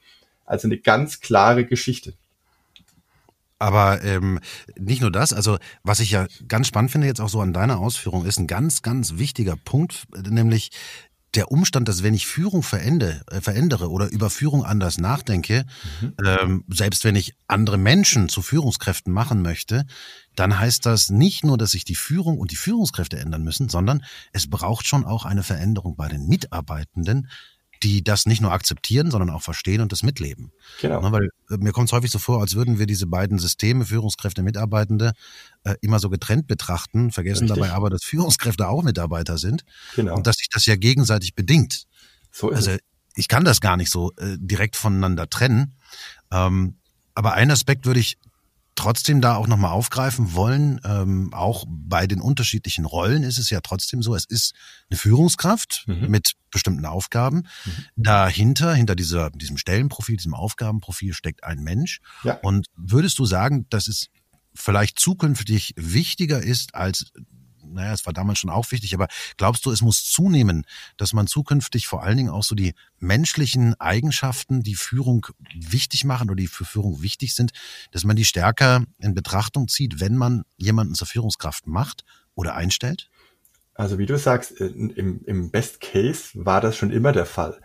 [0.46, 2.13] Also eine ganz klare Geschichte.
[3.60, 4.39] Aber ähm,
[4.78, 7.80] nicht nur das, also was ich ja ganz spannend finde jetzt auch so an deiner
[7.80, 10.72] Ausführung, ist ein ganz, ganz wichtiger Punkt, nämlich
[11.36, 15.65] der Umstand, dass wenn ich Führung verändere, äh, verändere oder über Führung anders nachdenke,
[16.02, 16.13] mhm.
[16.26, 19.86] ähm, selbst wenn ich andere Menschen zu Führungskräften machen möchte,
[20.36, 24.04] dann heißt das nicht nur, dass sich die Führung und die Führungskräfte ändern müssen, sondern
[24.32, 27.30] es braucht schon auch eine Veränderung bei den Mitarbeitenden,
[27.84, 30.52] die das nicht nur akzeptieren, sondern auch verstehen und das mitleben.
[30.82, 31.02] Genau.
[31.02, 33.86] Ne, weil äh, mir kommt es häufig so vor, als würden wir diese beiden Systeme,
[33.86, 35.12] Führungskräfte, Mitarbeitende,
[35.63, 37.62] äh, immer so getrennt betrachten, vergessen Richtig.
[37.62, 39.65] dabei aber, dass Führungskräfte auch Mitarbeiter sind
[39.96, 40.15] genau.
[40.15, 41.84] und dass sich das ja gegenseitig bedingt.
[42.32, 42.80] So ist also es.
[43.15, 45.76] ich kann das gar nicht so äh, direkt voneinander trennen.
[46.32, 46.78] Ähm,
[47.15, 48.17] aber einen Aspekt würde ich
[48.76, 50.80] trotzdem da auch nochmal aufgreifen wollen.
[50.84, 54.54] Ähm, auch bei den unterschiedlichen Rollen ist es ja trotzdem so, es ist
[54.90, 56.10] eine Führungskraft mhm.
[56.10, 57.48] mit bestimmten Aufgaben.
[57.66, 57.72] Mhm.
[57.96, 62.00] Dahinter, hinter dieser, diesem Stellenprofil, diesem Aufgabenprofil steckt ein Mensch.
[62.24, 62.40] Ja.
[62.42, 64.08] Und würdest du sagen, dass es
[64.54, 67.12] vielleicht zukünftig wichtiger ist als
[67.74, 69.08] naja, es war damals schon auch wichtig, aber
[69.38, 70.66] glaubst du, es muss zunehmen,
[70.98, 76.30] dass man zukünftig vor allen Dingen auch so die menschlichen Eigenschaften, die Führung wichtig machen
[76.30, 77.52] oder die für Führung wichtig sind,
[77.92, 82.04] dass man die stärker in Betrachtung zieht, wenn man jemanden zur Führungskraft macht
[82.36, 83.10] oder einstellt?
[83.76, 87.60] Also wie du sagst, äh, im, im Best Case war das schon immer der Fall.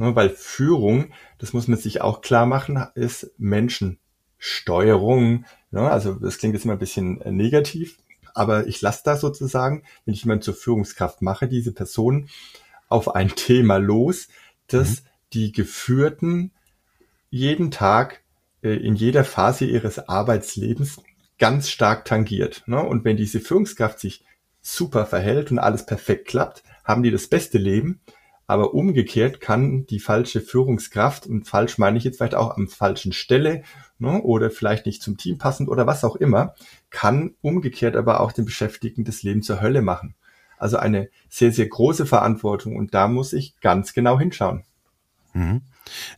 [0.00, 5.44] Weil Führung, das muss man sich auch klar machen, ist Menschensteuerung.
[5.72, 7.98] Ne, also das klingt jetzt immer ein bisschen negativ,
[8.38, 12.28] aber ich lasse da sozusagen, wenn ich jemanden zur Führungskraft mache, diese Person
[12.88, 14.28] auf ein Thema los,
[14.68, 15.06] das mhm.
[15.32, 16.52] die Geführten
[17.30, 18.22] jeden Tag
[18.62, 21.00] äh, in jeder Phase ihres Arbeitslebens
[21.38, 22.62] ganz stark tangiert.
[22.66, 22.82] Ne?
[22.82, 24.24] Und wenn diese Führungskraft sich
[24.60, 28.00] super verhält und alles perfekt klappt, haben die das beste Leben.
[28.48, 33.12] Aber umgekehrt kann die falsche Führungskraft, und falsch meine ich jetzt vielleicht auch am falschen
[33.12, 33.62] Stelle
[33.98, 36.54] ne, oder vielleicht nicht zum Team passend oder was auch immer,
[36.88, 40.14] kann umgekehrt aber auch den Beschäftigten das Leben zur Hölle machen.
[40.56, 44.64] Also eine sehr, sehr große Verantwortung und da muss ich ganz genau hinschauen.
[45.34, 45.60] Mhm.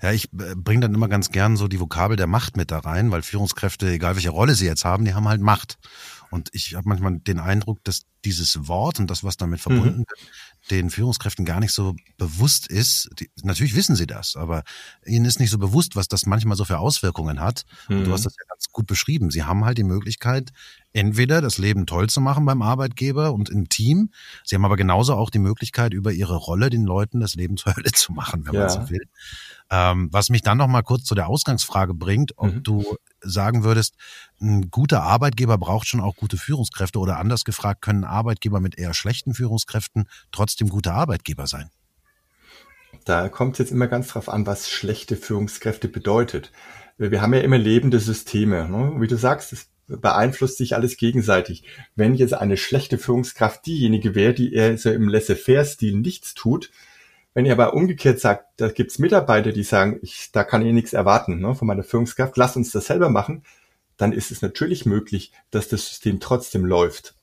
[0.02, 2.78] Ja, ich äh, bringe dann immer ganz gern so die Vokabel der Macht mit da
[2.78, 5.78] rein, weil Führungskräfte, egal welche Rolle sie jetzt haben, die haben halt Macht.
[6.30, 10.06] Und ich habe manchmal den Eindruck, dass dieses Wort und das, was damit verbunden mhm.
[10.08, 10.20] wird,
[10.70, 13.10] den Führungskräften gar nicht so bewusst ist.
[13.18, 14.62] Die, natürlich wissen sie das, aber
[15.04, 17.64] ihnen ist nicht so bewusst, was das manchmal so für Auswirkungen hat.
[17.88, 17.98] Mhm.
[17.98, 18.24] Und du hast mhm.
[18.24, 19.30] das ja ganz gut beschrieben.
[19.30, 20.50] Sie haben halt die Möglichkeit,
[20.92, 24.10] entweder das Leben toll zu machen beim Arbeitgeber und im Team.
[24.44, 27.76] Sie haben aber genauso auch die Möglichkeit, über ihre Rolle den Leuten das Leben zur
[27.76, 28.60] Hölle zu machen, wenn ja.
[28.60, 29.06] man so will.
[29.72, 32.62] Ähm, was mich dann noch mal kurz zu der Ausgangsfrage bringt, ob mhm.
[32.64, 33.94] du sagen würdest,
[34.40, 38.94] ein guter Arbeitgeber braucht schon auch gute Führungskräfte oder anders gefragt, können Arbeitgeber mit eher
[38.94, 41.70] schlechten Führungskräften trotzdem gute Arbeitgeber sein?
[43.04, 46.50] Da kommt es jetzt immer ganz drauf an, was schlechte Führungskräfte bedeutet.
[46.98, 48.68] Wir haben ja immer lebende Systeme.
[48.68, 49.00] Ne?
[49.00, 51.64] Wie du sagst, es beeinflusst sich alles gegenseitig.
[51.96, 56.70] Wenn jetzt eine schlechte Führungskraft diejenige wäre, die eher so im Laissez-faire-Stil nichts tut,
[57.34, 60.92] wenn ihr aber umgekehrt sagt, da gibt's Mitarbeiter, die sagen, ich, da kann ich nichts
[60.92, 63.44] erwarten ne, von meiner Führungskraft, lass uns das selber machen,
[63.96, 67.14] dann ist es natürlich möglich, dass das System trotzdem läuft.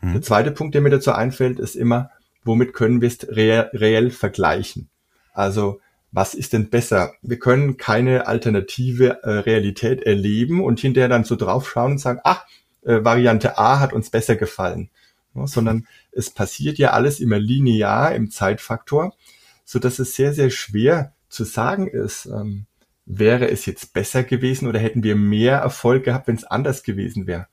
[0.00, 0.14] Mhm.
[0.14, 2.10] Der zweite Punkt, der mir dazu einfällt, ist immer,
[2.44, 4.88] womit können wir es reell, reell vergleichen?
[5.34, 5.80] Also
[6.12, 7.14] was ist denn besser?
[7.22, 12.44] Wir können keine alternative äh, Realität erleben und hinterher dann so draufschauen und sagen, ach,
[12.82, 14.90] äh, Variante A hat uns besser gefallen.
[15.34, 19.14] Ja, sondern es passiert ja alles immer linear im Zeitfaktor
[19.64, 22.66] so dass es sehr, sehr schwer zu sagen ist, ähm,
[23.04, 27.26] wäre es jetzt besser gewesen oder hätten wir mehr Erfolg gehabt, wenn es anders gewesen
[27.26, 27.48] wäre.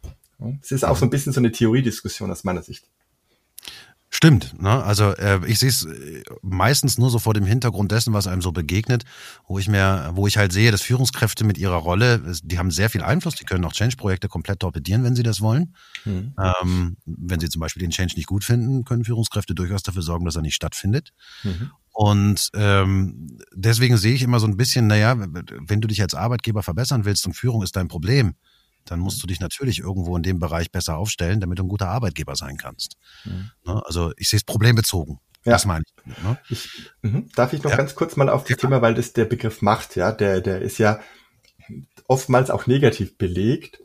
[0.62, 2.86] Es ist auch so ein bisschen so eine Theoriediskussion aus meiner Sicht.
[4.12, 4.84] Stimmt, ne?
[4.84, 8.41] Also äh, ich sehe es äh, meistens nur so vor dem Hintergrund dessen, was einem
[8.41, 9.03] so begegnet,
[9.47, 12.89] wo ich mir, wo ich halt sehe, dass Führungskräfte mit ihrer Rolle, die haben sehr
[12.89, 15.76] viel Einfluss, die können auch Change-Projekte komplett torpedieren, wenn sie das wollen.
[16.05, 16.34] Mhm.
[16.41, 20.26] Ähm, wenn sie zum Beispiel den Change nicht gut finden, können Führungskräfte durchaus dafür sorgen,
[20.26, 21.14] dass er nicht stattfindet.
[21.43, 21.70] Mhm.
[22.02, 26.64] Und ähm, deswegen sehe ich immer so ein bisschen, naja, wenn du dich als Arbeitgeber
[26.64, 28.36] verbessern willst und Führung ist dein Problem,
[28.86, 31.89] dann musst du dich natürlich irgendwo in dem Bereich besser aufstellen, damit du ein guter
[31.89, 32.95] Arbeitgeber sein kannst.
[33.26, 33.52] Mhm.
[33.84, 35.20] Also ich sehe es problembezogen.
[35.43, 35.52] Ja.
[35.52, 36.24] Das meine ich.
[36.24, 36.38] Ne?
[36.47, 36.70] ich
[37.02, 37.24] mh.
[37.36, 37.76] Darf ich noch ja.
[37.76, 38.56] ganz kurz mal auf das ja.
[38.56, 41.02] Thema, weil das der Begriff Macht, ja, der, der ist ja
[42.08, 43.82] oftmals auch negativ belegt.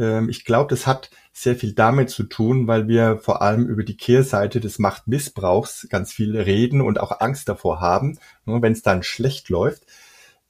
[0.00, 3.84] Ähm, ich glaube, das hat sehr viel damit zu tun, weil wir vor allem über
[3.84, 8.82] die Kehrseite des Machtmissbrauchs ganz viel reden und auch Angst davor haben, ne, wenn es
[8.82, 9.84] dann schlecht läuft.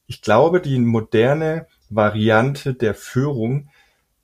[0.07, 3.69] Ich glaube, die moderne Variante der Führung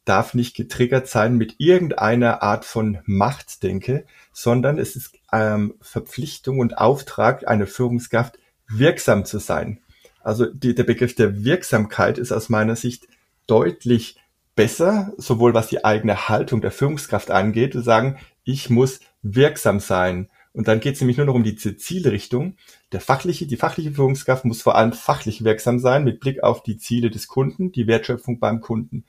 [0.06, 6.78] darf nicht getriggert sein mit irgendeiner Art von Machtdenke, sondern es ist ähm, Verpflichtung und
[6.78, 9.82] Auftrag einer Führungskraft, wirksam zu sein.
[10.22, 13.08] Also die, der Begriff der Wirksamkeit ist aus meiner Sicht
[13.48, 14.18] deutlich
[14.58, 20.28] besser, sowohl was die eigene Haltung der Führungskraft angeht, zu sagen, ich muss wirksam sein.
[20.52, 22.56] Und dann geht es nämlich nur noch um die Zielrichtung.
[22.92, 26.78] Der fachliche, die fachliche Führungskraft muss vor allem fachlich wirksam sein mit Blick auf die
[26.78, 29.06] Ziele des Kunden, die Wertschöpfung beim Kunden.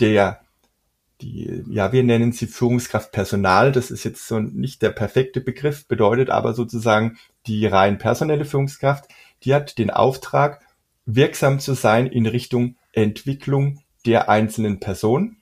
[0.00, 0.40] Der,
[1.20, 3.70] die, ja, wir nennen sie Führungskraft Personal.
[3.70, 7.16] Das ist jetzt so nicht der perfekte Begriff, bedeutet aber sozusagen
[7.46, 9.04] die rein personelle Führungskraft,
[9.44, 10.60] die hat den Auftrag,
[11.06, 15.36] wirksam zu sein in Richtung Entwicklung der einzelnen Person.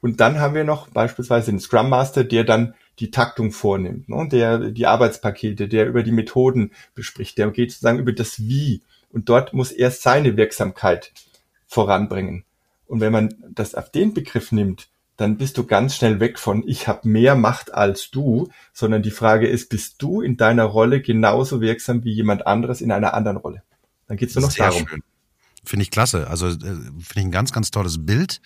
[0.00, 4.28] Und dann haben wir noch beispielsweise den Scrum Master, der dann die Taktung vornimmt, ne?
[4.30, 8.82] der die Arbeitspakete, der über die Methoden bespricht, der geht sozusagen über das Wie.
[9.10, 11.12] Und dort muss er seine Wirksamkeit
[11.66, 12.44] voranbringen.
[12.86, 16.62] Und wenn man das auf den Begriff nimmt, dann bist du ganz schnell weg von
[16.66, 21.00] ich habe mehr Macht als du, sondern die Frage ist, bist du in deiner Rolle
[21.02, 23.62] genauso wirksam wie jemand anderes in einer anderen Rolle?
[24.06, 24.86] Dann geht es nur noch Sehr darum.
[24.86, 25.02] Schön.
[25.68, 26.28] Finde ich klasse.
[26.28, 28.40] Also äh, finde ich ein ganz, ganz tolles Bild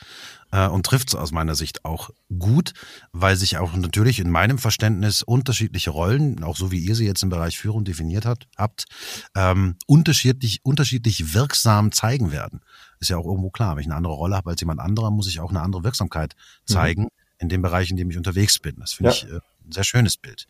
[0.50, 2.72] äh, und trifft es aus meiner Sicht auch gut,
[3.12, 7.22] weil sich auch natürlich in meinem Verständnis unterschiedliche Rollen, auch so wie ihr sie jetzt
[7.22, 8.86] im Bereich Führung definiert hat, habt,
[9.36, 12.60] ähm, unterschiedlich, unterschiedlich wirksam zeigen werden.
[12.98, 13.76] Ist ja auch irgendwo klar.
[13.76, 16.34] Wenn ich eine andere Rolle habe als jemand anderer, muss ich auch eine andere Wirksamkeit
[16.34, 16.72] mhm.
[16.72, 17.08] zeigen mhm.
[17.38, 18.74] in dem Bereich, in dem ich unterwegs bin.
[18.80, 19.16] Das finde ja.
[19.16, 20.48] ich äh, ein sehr schönes Bild.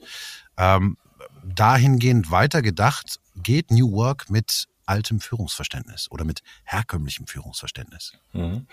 [0.56, 0.96] Ähm,
[1.44, 8.12] dahingehend weitergedacht, geht New Work mit altem Führungsverständnis oder mit herkömmlichem Führungsverständnis?
[8.32, 8.66] Mhm.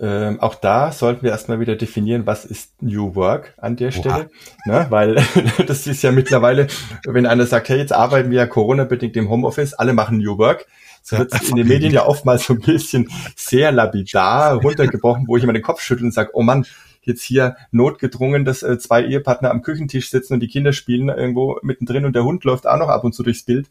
[0.00, 4.30] Ähm, auch da sollten wir erstmal wieder definieren, was ist New Work an der Stelle.
[4.64, 4.86] Ne?
[4.88, 5.22] Weil
[5.66, 6.66] das ist ja mittlerweile,
[7.04, 10.66] wenn einer sagt, hey, jetzt arbeiten wir ja Corona-bedingt im Homeoffice, alle machen New Work.
[11.02, 15.42] So wird in den Medien ja oftmals so ein bisschen sehr lapidar runtergebrochen, wo ich
[15.42, 16.64] immer den Kopf schüttle und sage, oh Mann,
[17.02, 21.58] jetzt hier notgedrungen, dass äh, zwei Ehepartner am Küchentisch sitzen und die Kinder spielen irgendwo
[21.62, 23.68] mittendrin und der Hund läuft auch noch ab und zu durchs Bild.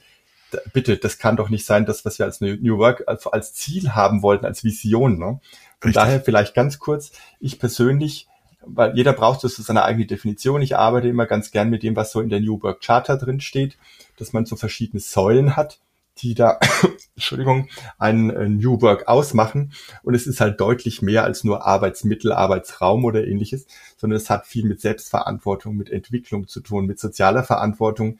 [0.74, 4.22] Bitte, das kann doch nicht sein, das, was wir als New Work als, Ziel haben
[4.22, 5.18] wollten, als Vision.
[5.18, 5.40] Ne?
[5.80, 5.94] Von Richtig.
[5.94, 8.28] daher vielleicht ganz kurz, ich persönlich
[8.64, 10.62] weil jeder braucht so seine eigene Definition.
[10.62, 13.42] Ich arbeite immer ganz gern mit dem, was so in der New Work Charter drin
[13.42, 13.76] steht,
[14.18, 15.80] dass man so verschiedene Säulen hat
[16.18, 16.60] die da,
[17.16, 19.74] Entschuldigung, einen äh, New Work ausmachen.
[20.04, 23.66] Und es ist halt deutlich mehr als nur Arbeitsmittel, Arbeitsraum oder ähnliches,
[23.98, 28.20] sondern es hat viel mit Selbstverantwortung, mit Entwicklung zu tun, mit sozialer Verantwortung.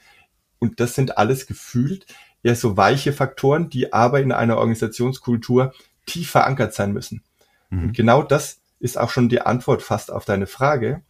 [0.62, 2.06] Und das sind alles gefühlt
[2.44, 5.74] eher so weiche Faktoren, die aber in einer Organisationskultur
[6.06, 7.24] tief verankert sein müssen.
[7.70, 7.84] Mhm.
[7.84, 11.02] Und genau das ist auch schon die Antwort fast auf deine Frage.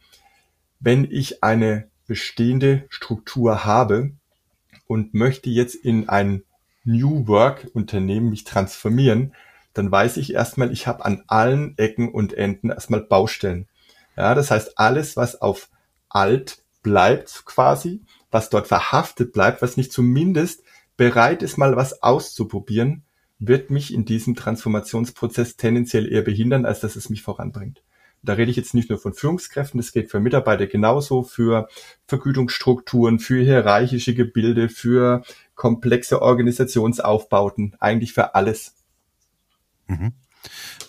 [0.80, 4.12] Wenn ich eine bestehende Struktur habe
[4.88, 6.44] und möchte jetzt in ein
[6.84, 9.34] New Work Unternehmen mich transformieren,
[9.74, 13.68] dann weiß ich erstmal, ich habe an allen Ecken und Enden erstmal Baustellen.
[14.18, 15.70] Ja, das heißt, alles, was auf
[16.10, 18.02] alt bleibt quasi,
[18.32, 20.64] was dort verhaftet bleibt, was nicht zumindest
[20.98, 23.04] bereit ist, mal was auszuprobieren,
[23.40, 27.84] wird mich in diesem Transformationsprozess tendenziell eher behindern, als dass es mich voranbringt.
[28.24, 31.68] Da rede ich jetzt nicht nur von Führungskräften, das geht für Mitarbeiter genauso, für
[32.06, 35.24] Vergütungsstrukturen, für hierarchische Gebilde, für
[35.56, 38.76] komplexe Organisationsaufbauten, eigentlich für alles.
[39.88, 40.14] Mhm.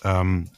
[0.03, 0.49] Ähm,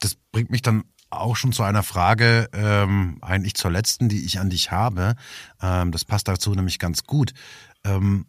[0.00, 4.40] das bringt mich dann auch schon zu einer Frage, ähm, eigentlich zur letzten, die ich
[4.40, 5.14] an dich habe.
[5.60, 7.32] Ähm, das passt dazu nämlich ganz gut.
[7.84, 8.26] Ähm,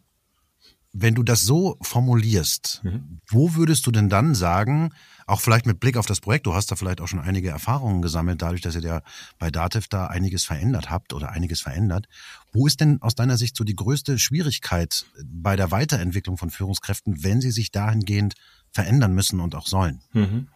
[0.93, 3.19] wenn du das so formulierst, mhm.
[3.29, 4.91] wo würdest du denn dann sagen,
[5.27, 8.01] auch vielleicht mit Blick auf das Projekt, du hast da vielleicht auch schon einige Erfahrungen
[8.01, 9.01] gesammelt, dadurch, dass ihr ja
[9.37, 12.07] bei Dativ da einiges verändert habt oder einiges verändert.
[12.53, 17.23] Wo ist denn aus deiner Sicht so die größte Schwierigkeit bei der Weiterentwicklung von Führungskräften,
[17.23, 18.35] wenn sie sich dahingehend
[18.71, 20.01] verändern müssen und auch sollen?
[20.13, 20.47] Mhm.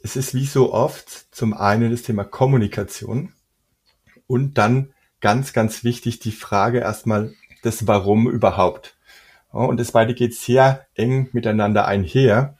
[0.00, 3.32] Es ist wie so oft zum einen das Thema Kommunikation
[4.26, 7.34] und dann ganz, ganz wichtig die Frage erstmal
[7.64, 8.96] des Warum überhaupt.
[9.50, 12.56] Und das beide geht sehr eng miteinander einher.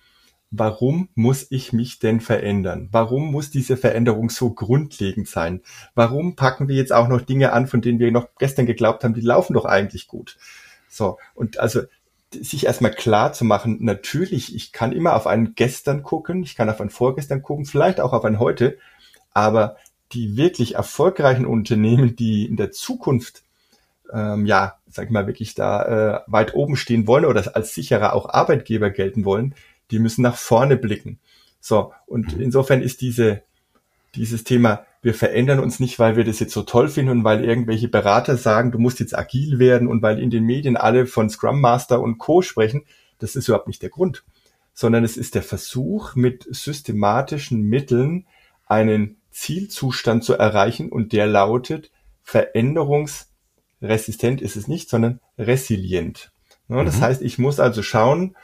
[0.51, 2.89] Warum muss ich mich denn verändern?
[2.91, 5.61] Warum muss diese Veränderung so grundlegend sein?
[5.95, 9.15] Warum packen wir jetzt auch noch Dinge an, von denen wir noch gestern geglaubt haben,
[9.15, 10.39] die laufen doch eigentlich gut?
[10.89, 11.19] So.
[11.35, 11.83] Und also,
[12.33, 16.69] sich erstmal klar zu machen, natürlich, ich kann immer auf einen gestern gucken, ich kann
[16.69, 18.79] auf ein vorgestern gucken, vielleicht auch auf ein heute,
[19.33, 19.77] aber
[20.13, 23.43] die wirklich erfolgreichen Unternehmen, die in der Zukunft
[24.13, 25.83] ähm, ja, sag ich mal, wirklich da
[26.17, 29.55] äh, weit oben stehen wollen oder als sicherer auch Arbeitgeber gelten wollen,
[29.91, 31.19] die müssen nach vorne blicken.
[31.61, 32.43] So, und mhm.
[32.43, 33.43] insofern ist diese,
[34.15, 37.45] dieses Thema, wir verändern uns nicht, weil wir das jetzt so toll finden und weil
[37.45, 41.31] irgendwelche Berater sagen, du musst jetzt agil werden und weil in den Medien alle von
[41.31, 42.43] Scrum Master und Co.
[42.43, 42.85] sprechen,
[43.19, 44.25] das ist überhaupt nicht der Grund,
[44.75, 48.27] sondern es ist der Versuch, mit systematischen Mitteln
[48.67, 51.91] einen Zielzustand zu erreichen und der lautet
[52.27, 53.29] Veränderungs-
[53.81, 56.33] resistent ist es nicht, sondern resilient.
[56.69, 57.03] Ja, das mhm.
[57.03, 58.37] heißt, ich muss also schauen,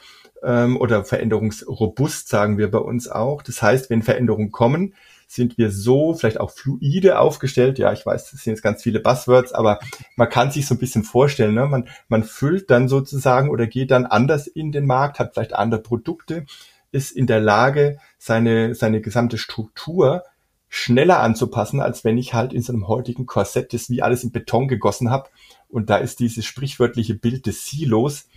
[0.43, 3.41] ähm, oder veränderungsrobust sagen wir bei uns auch.
[3.41, 4.93] Das heißt, wenn Veränderungen kommen,
[5.27, 7.79] sind wir so vielleicht auch fluide aufgestellt.
[7.79, 9.79] Ja, ich weiß, das sind jetzt ganz viele Buzzwords, aber
[10.15, 11.55] man kann sich so ein bisschen vorstellen.
[11.55, 11.65] Ne?
[11.65, 15.81] Man, man füllt dann sozusagen oder geht dann anders in den Markt, hat vielleicht andere
[15.81, 16.45] Produkte,
[16.91, 20.23] ist in der Lage, seine, seine gesamte Struktur
[20.69, 24.31] schneller anzupassen, als wenn ich halt in so einem heutigen Korsett das wie alles in
[24.31, 25.29] Beton gegossen habe.
[25.69, 28.27] Und da ist dieses sprichwörtliche Bild des Silos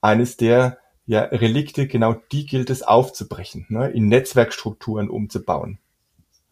[0.00, 5.78] eines der ja, Relikte, genau die gilt es aufzubrechen, ne, in Netzwerkstrukturen umzubauen.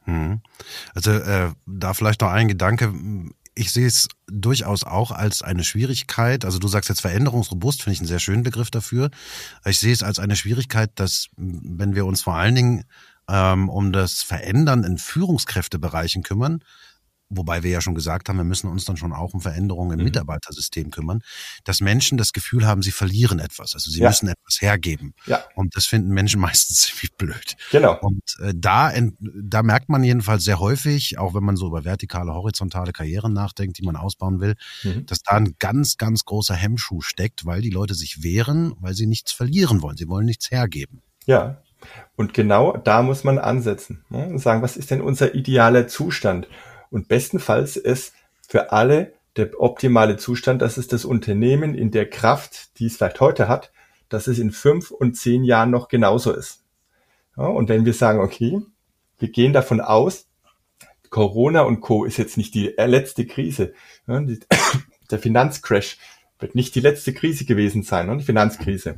[0.07, 0.41] Hm.
[0.95, 2.93] Also äh, da vielleicht noch ein Gedanke.
[3.55, 6.45] Ich sehe es durchaus auch als eine Schwierigkeit.
[6.45, 9.11] Also du sagst jetzt veränderungsrobust, finde ich einen sehr schönen Begriff dafür.
[9.65, 12.85] Ich sehe es als eine Schwierigkeit, dass wenn wir uns vor allen Dingen
[13.29, 16.63] ähm, um das Verändern in Führungskräftebereichen kümmern,
[17.29, 19.99] wobei wir ja schon gesagt haben, wir müssen uns dann schon auch um Veränderungen im
[19.99, 20.05] mhm.
[20.05, 21.23] Mitarbeitersystem kümmern,
[21.65, 23.75] dass Menschen das Gefühl haben, sie verlieren etwas.
[23.75, 24.09] Also sie ja.
[24.09, 25.15] müssen etwas hergeben.
[25.27, 25.43] Ja.
[25.55, 27.57] Und das finden Menschen meistens ziemlich blöd.
[27.71, 27.99] Genau.
[28.01, 32.33] Und äh, da, da merkt man jedenfalls sehr häufig, auch wenn man so über vertikale,
[32.33, 35.07] horizontale Karrieren nachdenkt, die man ausbauen will, mhm.
[35.07, 39.07] dass da ein ganz, ganz großer Hemmschuh steckt, weil die Leute sich wehren, weil sie
[39.07, 39.97] nichts verlieren wollen.
[39.97, 41.03] Sie wollen nichts hergeben.
[41.27, 41.61] Ja,
[42.17, 44.27] und genau da muss man ansetzen ne?
[44.27, 46.49] und sagen, was ist denn unser idealer Zustand?
[46.91, 48.15] Und bestenfalls ist
[48.47, 53.21] für alle der optimale Zustand, dass es das Unternehmen in der Kraft, die es vielleicht
[53.21, 53.73] heute hat,
[54.09, 56.63] dass es in fünf und zehn Jahren noch genauso ist.
[57.37, 58.61] Ja, und wenn wir sagen, okay,
[59.19, 60.27] wir gehen davon aus,
[61.11, 62.05] Corona und Co.
[62.05, 63.75] ist jetzt nicht die letzte Krise.
[64.07, 64.41] Ja, die,
[65.11, 65.99] der Finanzcrash
[66.39, 68.17] wird nicht die letzte Krise gewesen sein, ne?
[68.17, 68.97] die Finanzkrise.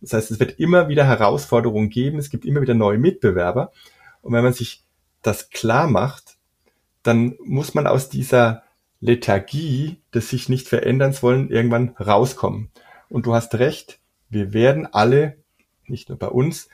[0.00, 3.72] Das heißt, es wird immer wieder Herausforderungen geben, es gibt immer wieder neue Mitbewerber.
[4.22, 4.84] Und wenn man sich
[5.22, 6.35] das klar macht,
[7.06, 8.62] dann muss man aus dieser
[9.00, 12.70] Lethargie des sich nicht veränderns wollen irgendwann rauskommen.
[13.08, 13.98] Und du hast recht,
[14.28, 15.36] wir werden alle,
[15.86, 16.68] nicht nur bei uns,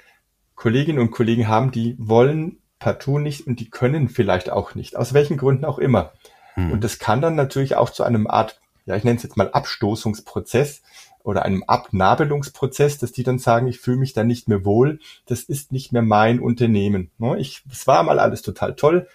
[0.54, 5.12] Kolleginnen und Kollegen haben, die wollen partout nicht und die können vielleicht auch nicht, aus
[5.12, 6.12] welchen Gründen auch immer.
[6.54, 6.72] Hm.
[6.72, 9.50] Und das kann dann natürlich auch zu einem Art, ja, ich nenne es jetzt mal
[9.50, 10.82] Abstoßungsprozess
[11.22, 15.42] oder einem Abnabelungsprozess, dass die dann sagen, ich fühle mich da nicht mehr wohl, das
[15.42, 17.10] ist nicht mehr mein Unternehmen.
[17.18, 17.38] Ne?
[17.38, 19.08] Ich, es war mal alles total toll,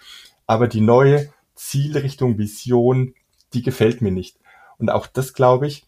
[0.48, 3.14] aber die neue Zielrichtung, Vision,
[3.52, 4.38] die gefällt mir nicht.
[4.78, 5.84] Und auch das, glaube ich,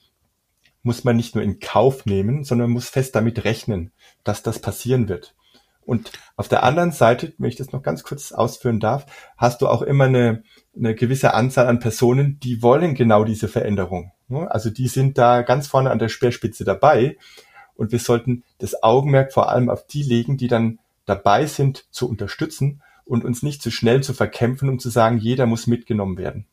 [0.82, 3.90] muss man nicht nur in Kauf nehmen, sondern muss fest damit rechnen,
[4.22, 5.34] dass das passieren wird.
[5.80, 9.06] Und auf der anderen Seite, wenn ich das noch ganz kurz ausführen darf,
[9.36, 10.42] hast du auch immer eine,
[10.76, 14.12] eine gewisse Anzahl an Personen, die wollen genau diese Veränderung.
[14.28, 17.16] Also die sind da ganz vorne an der Speerspitze dabei.
[17.74, 22.08] Und wir sollten das Augenmerk vor allem auf die legen, die dann dabei sind zu
[22.08, 26.46] unterstützen und uns nicht zu schnell zu verkämpfen, um zu sagen, jeder muss mitgenommen werden.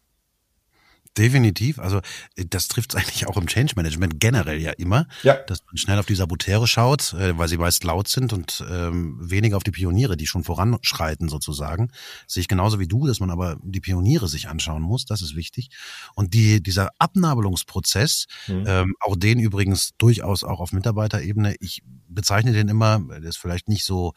[1.17, 1.79] Definitiv.
[1.79, 1.97] Also
[2.35, 5.35] äh, das trifft es eigentlich auch im Change Management generell ja immer, ja.
[5.47, 9.17] dass man schnell auf die Saboteure schaut, äh, weil sie meist laut sind und ähm,
[9.19, 11.91] weniger auf die Pioniere, die schon voranschreiten sozusagen.
[12.27, 15.35] Sehe ich genauso wie du, dass man aber die Pioniere sich anschauen muss, das ist
[15.35, 15.69] wichtig.
[16.13, 18.63] Und die, dieser Abnabelungsprozess, mhm.
[18.67, 23.67] ähm, auch den übrigens durchaus auch auf Mitarbeiterebene, ich bezeichne den immer, der ist vielleicht
[23.67, 24.13] nicht so,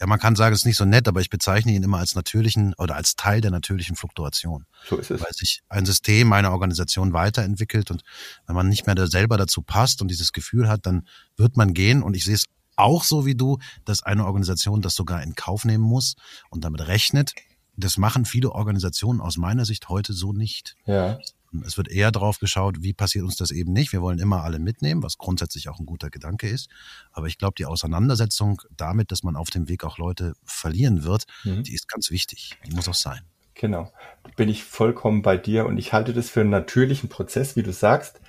[0.00, 2.14] ja man kann sagen, es ist nicht so nett, aber ich bezeichne ihn immer als
[2.14, 4.66] natürlichen oder als Teil der natürlichen Fluktuation.
[4.88, 5.20] So ist es.
[5.20, 8.02] Weil sich ein System, eine Organisation weiterentwickelt und
[8.46, 11.74] wenn man nicht mehr da selber dazu passt und dieses Gefühl hat, dann wird man
[11.74, 15.34] gehen und ich sehe es auch so wie du, dass eine Organisation das sogar in
[15.34, 16.14] Kauf nehmen muss
[16.50, 17.34] und damit rechnet.
[17.76, 20.76] Das machen viele Organisationen aus meiner Sicht heute so nicht.
[20.86, 21.18] Ja.
[21.66, 23.92] Es wird eher drauf geschaut, wie passiert uns das eben nicht.
[23.92, 26.68] Wir wollen immer alle mitnehmen, was grundsätzlich auch ein guter Gedanke ist.
[27.12, 31.24] Aber ich glaube, die Auseinandersetzung damit, dass man auf dem Weg auch Leute verlieren wird,
[31.44, 31.62] mhm.
[31.62, 32.58] die ist ganz wichtig.
[32.66, 33.20] Die muss auch sein.
[33.54, 33.92] Genau.
[34.36, 37.72] Bin ich vollkommen bei dir und ich halte das für einen natürlichen Prozess, wie du
[37.72, 38.20] sagst.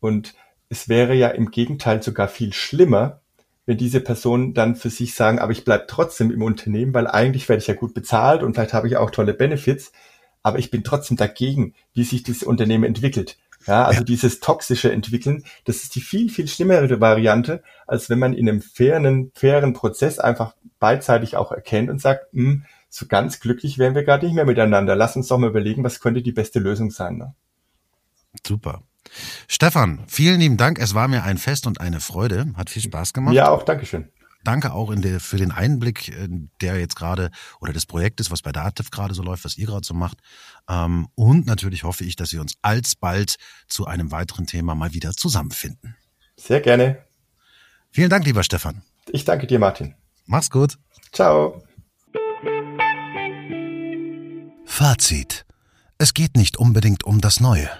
[0.00, 0.34] Und
[0.68, 3.20] es wäre ja im Gegenteil sogar viel schlimmer,
[3.64, 7.48] wenn diese Personen dann für sich sagen, aber ich bleibe trotzdem im Unternehmen, weil eigentlich
[7.48, 9.92] werde ich ja gut bezahlt und vielleicht habe ich auch tolle Benefits
[10.46, 13.36] aber ich bin trotzdem dagegen, wie sich das Unternehmen entwickelt.
[13.66, 14.04] Ja, also ja.
[14.04, 18.62] dieses toxische Entwickeln, das ist die viel, viel schlimmere Variante, als wenn man in einem
[18.62, 23.96] fairen, fairen Prozess einfach beidseitig auch erkennt und sagt, mh, hm, so ganz glücklich wären
[23.96, 24.94] wir gerade nicht mehr miteinander.
[24.94, 27.16] Lass uns doch mal überlegen, was könnte die beste Lösung sein.
[27.16, 27.34] Ne?
[28.46, 28.82] Super.
[29.48, 30.78] Stefan, vielen lieben Dank.
[30.78, 32.52] Es war mir ein Fest und eine Freude.
[32.56, 33.34] Hat viel Spaß gemacht.
[33.34, 34.10] Ja, auch Dankeschön
[34.46, 36.28] danke auch in der, für den Einblick, äh,
[36.60, 37.30] der jetzt gerade
[37.60, 40.18] oder des Projektes, was bei Dativ gerade so läuft, was ihr gerade so macht.
[40.68, 43.36] Ähm, und natürlich hoffe ich, dass wir uns alsbald
[43.68, 45.96] zu einem weiteren Thema mal wieder zusammenfinden.
[46.36, 47.04] Sehr gerne.
[47.90, 48.82] Vielen Dank, lieber Stefan.
[49.08, 49.94] Ich danke dir, Martin.
[50.26, 50.78] Mach's gut.
[51.12, 51.62] Ciao.
[54.64, 55.46] Fazit.
[55.98, 57.70] Es geht nicht unbedingt um das Neue.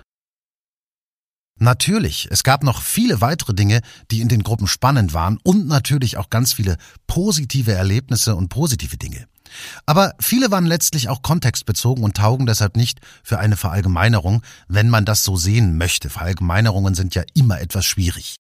[1.59, 3.81] Natürlich, es gab noch viele weitere Dinge,
[4.11, 6.77] die in den Gruppen spannend waren und natürlich auch ganz viele
[7.07, 9.27] positive Erlebnisse und positive Dinge.
[9.87, 15.07] Aber viele waren letztlich auch kontextbezogen und taugen deshalb nicht für eine Verallgemeinerung, wenn man
[15.07, 16.11] das so sehen möchte.
[16.11, 18.37] Verallgemeinerungen sind ja immer etwas schwierig.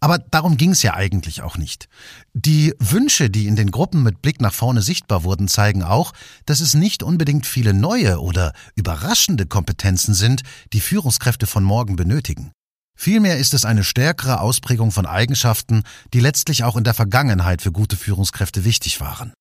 [0.00, 1.88] Aber darum ging es ja eigentlich auch nicht.
[2.32, 6.12] Die Wünsche, die in den Gruppen mit Blick nach vorne sichtbar wurden, zeigen auch,
[6.46, 10.42] dass es nicht unbedingt viele neue oder überraschende Kompetenzen sind,
[10.72, 12.52] die Führungskräfte von morgen benötigen.
[12.96, 15.82] Vielmehr ist es eine stärkere Ausprägung von Eigenschaften,
[16.12, 19.32] die letztlich auch in der Vergangenheit für gute Führungskräfte wichtig waren.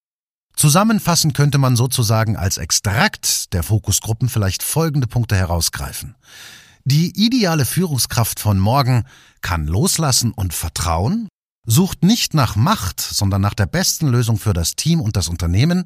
[0.55, 6.15] Zusammenfassend könnte man sozusagen als Extrakt der Fokusgruppen vielleicht folgende Punkte herausgreifen.
[6.89, 9.03] Die ideale Führungskraft von morgen
[9.41, 11.27] kann loslassen und vertrauen,
[11.67, 15.83] sucht nicht nach Macht, sondern nach der besten Lösung für das Team und das Unternehmen,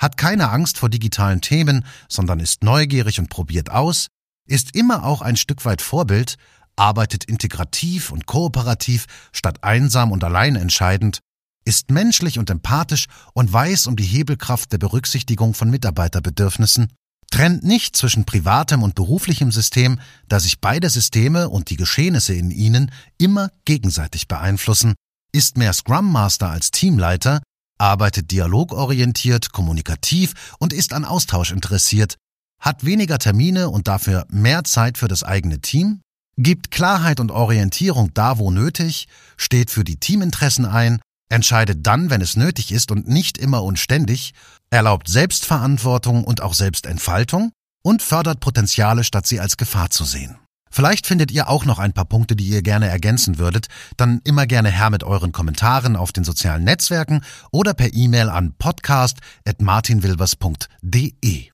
[0.00, 4.08] hat keine Angst vor digitalen Themen, sondern ist neugierig und probiert aus,
[4.48, 6.38] ist immer auch ein Stück weit Vorbild,
[6.74, 11.20] arbeitet integrativ und kooperativ statt einsam und allein entscheidend,
[11.64, 16.88] ist menschlich und empathisch und weiß um die Hebelkraft der Berücksichtigung von Mitarbeiterbedürfnissen,
[17.32, 22.50] trennt nicht zwischen privatem und beruflichem System, da sich beide Systeme und die Geschehnisse in
[22.50, 24.94] ihnen immer gegenseitig beeinflussen,
[25.32, 27.42] ist mehr Scrum Master als Teamleiter,
[27.78, 32.16] arbeitet dialogorientiert, kommunikativ und ist an Austausch interessiert,
[32.60, 36.02] hat weniger Termine und dafür mehr Zeit für das eigene Team,
[36.36, 42.20] gibt Klarheit und Orientierung da, wo nötig, steht für die Teaminteressen ein, entscheidet dann, wenn
[42.20, 44.34] es nötig ist und nicht immer und ständig,
[44.72, 47.52] erlaubt Selbstverantwortung und auch Selbstentfaltung
[47.84, 50.38] und fördert Potenziale, statt sie als Gefahr zu sehen.
[50.70, 53.66] Vielleicht findet ihr auch noch ein paar Punkte, die ihr gerne ergänzen würdet,
[53.98, 57.20] dann immer gerne her mit euren Kommentaren auf den sozialen Netzwerken
[57.50, 61.51] oder per E-Mail an podcast.martinwilbers.de.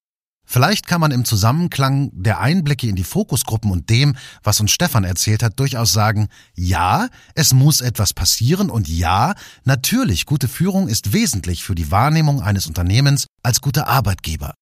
[0.50, 5.04] Vielleicht kann man im Zusammenklang der Einblicke in die Fokusgruppen und dem, was uns Stefan
[5.04, 9.34] erzählt hat, durchaus sagen, ja, es muss etwas passieren und ja,
[9.64, 14.54] natürlich, gute Führung ist wesentlich für die Wahrnehmung eines Unternehmens als guter Arbeitgeber.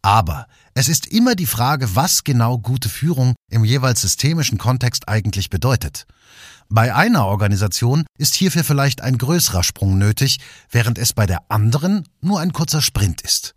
[0.00, 5.50] Aber es ist immer die Frage, was genau gute Führung im jeweils systemischen Kontext eigentlich
[5.50, 6.06] bedeutet.
[6.68, 10.38] Bei einer Organisation ist hierfür vielleicht ein größerer Sprung nötig,
[10.70, 13.56] während es bei der anderen nur ein kurzer Sprint ist.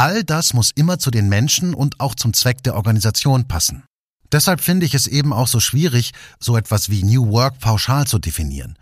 [0.00, 3.82] All das muss immer zu den Menschen und auch zum Zweck der Organisation passen.
[4.32, 8.18] Deshalb finde ich es eben auch so schwierig, so etwas wie New Work pauschal zu
[8.18, 8.78] definieren.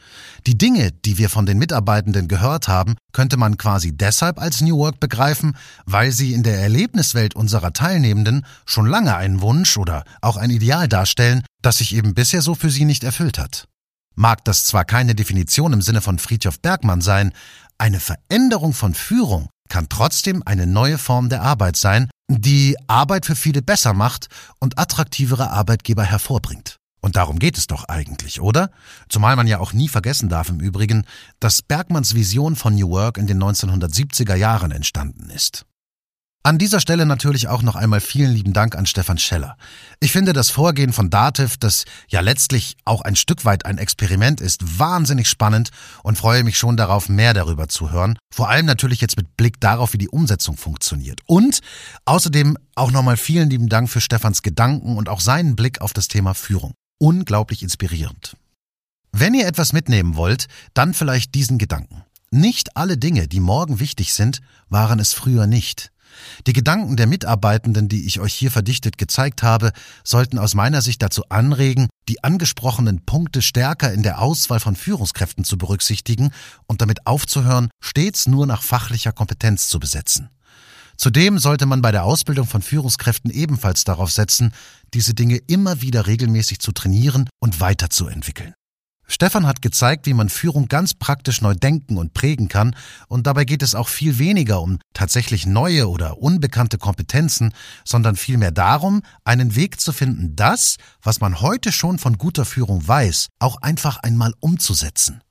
[0.47, 4.79] Die Dinge, die wir von den Mitarbeitenden gehört haben, könnte man quasi deshalb als New
[4.79, 5.57] Work begreifen,
[5.87, 10.87] weil sie in der Erlebniswelt unserer Teilnehmenden schon lange einen Wunsch oder auch ein Ideal
[10.87, 13.66] darstellen, das sich eben bisher so für sie nicht erfüllt hat.
[14.14, 17.33] Mag das zwar keine Definition im Sinne von Friedhof Bergmann sein,
[17.77, 23.37] eine Veränderung von Führung kann trotzdem eine neue Form der Arbeit sein, die Arbeit für
[23.37, 24.29] viele besser macht
[24.61, 26.77] und attraktivere Arbeitgeber hervorbringt.
[27.01, 28.71] Und darum geht es doch eigentlich, oder?
[29.09, 31.05] Zumal man ja auch nie vergessen darf im Übrigen,
[31.39, 35.64] dass Bergmanns Vision von New Work in den 1970er Jahren entstanden ist.
[36.49, 39.59] An dieser Stelle natürlich auch noch einmal vielen lieben Dank an Stefan Scheller.
[40.01, 44.40] Ich finde das Vorgehen von Dativ, das ja letztlich auch ein Stück weit ein Experiment
[44.40, 45.68] ist, wahnsinnig spannend
[46.03, 48.16] und freue mich schon darauf, mehr darüber zu hören.
[48.34, 51.20] Vor allem natürlich jetzt mit Blick darauf, wie die Umsetzung funktioniert.
[51.26, 51.61] Und
[52.07, 56.09] außerdem auch nochmal vielen lieben Dank für Stefans Gedanken und auch seinen Blick auf das
[56.09, 56.72] Thema Führung.
[56.99, 58.38] Unglaublich inspirierend.
[59.12, 62.05] Wenn ihr etwas mitnehmen wollt, dann vielleicht diesen Gedanken.
[62.30, 64.40] Nicht alle Dinge, die morgen wichtig sind,
[64.70, 65.92] waren es früher nicht.
[66.47, 69.73] Die Gedanken der Mitarbeitenden, die ich euch hier verdichtet gezeigt habe,
[70.05, 75.45] sollten aus meiner Sicht dazu anregen, die angesprochenen Punkte stärker in der Auswahl von Führungskräften
[75.45, 76.31] zu berücksichtigen
[76.66, 80.31] und damit aufzuhören, stets nur nach fachlicher Kompetenz zu besetzen.
[80.97, 84.53] Zudem sollte man bei der Ausbildung von Führungskräften ebenfalls darauf setzen,
[84.95, 88.55] diese Dinge immer wieder regelmäßig zu trainieren und weiterzuentwickeln.
[89.11, 92.77] Stefan hat gezeigt, wie man Führung ganz praktisch neu denken und prägen kann,
[93.09, 97.53] und dabei geht es auch viel weniger um tatsächlich neue oder unbekannte Kompetenzen,
[97.85, 102.87] sondern vielmehr darum, einen Weg zu finden, das, was man heute schon von guter Führung
[102.87, 105.23] weiß, auch einfach einmal umzusetzen.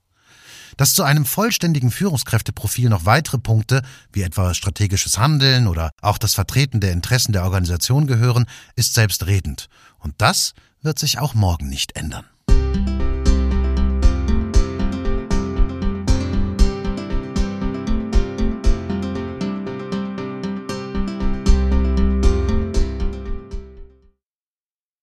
[0.76, 6.34] Dass zu einem vollständigen Führungskräfteprofil noch weitere Punkte, wie etwa strategisches Handeln oder auch das
[6.34, 9.70] Vertreten der Interessen der Organisation gehören, ist selbstredend.
[10.00, 12.26] Und das wird sich auch morgen nicht ändern.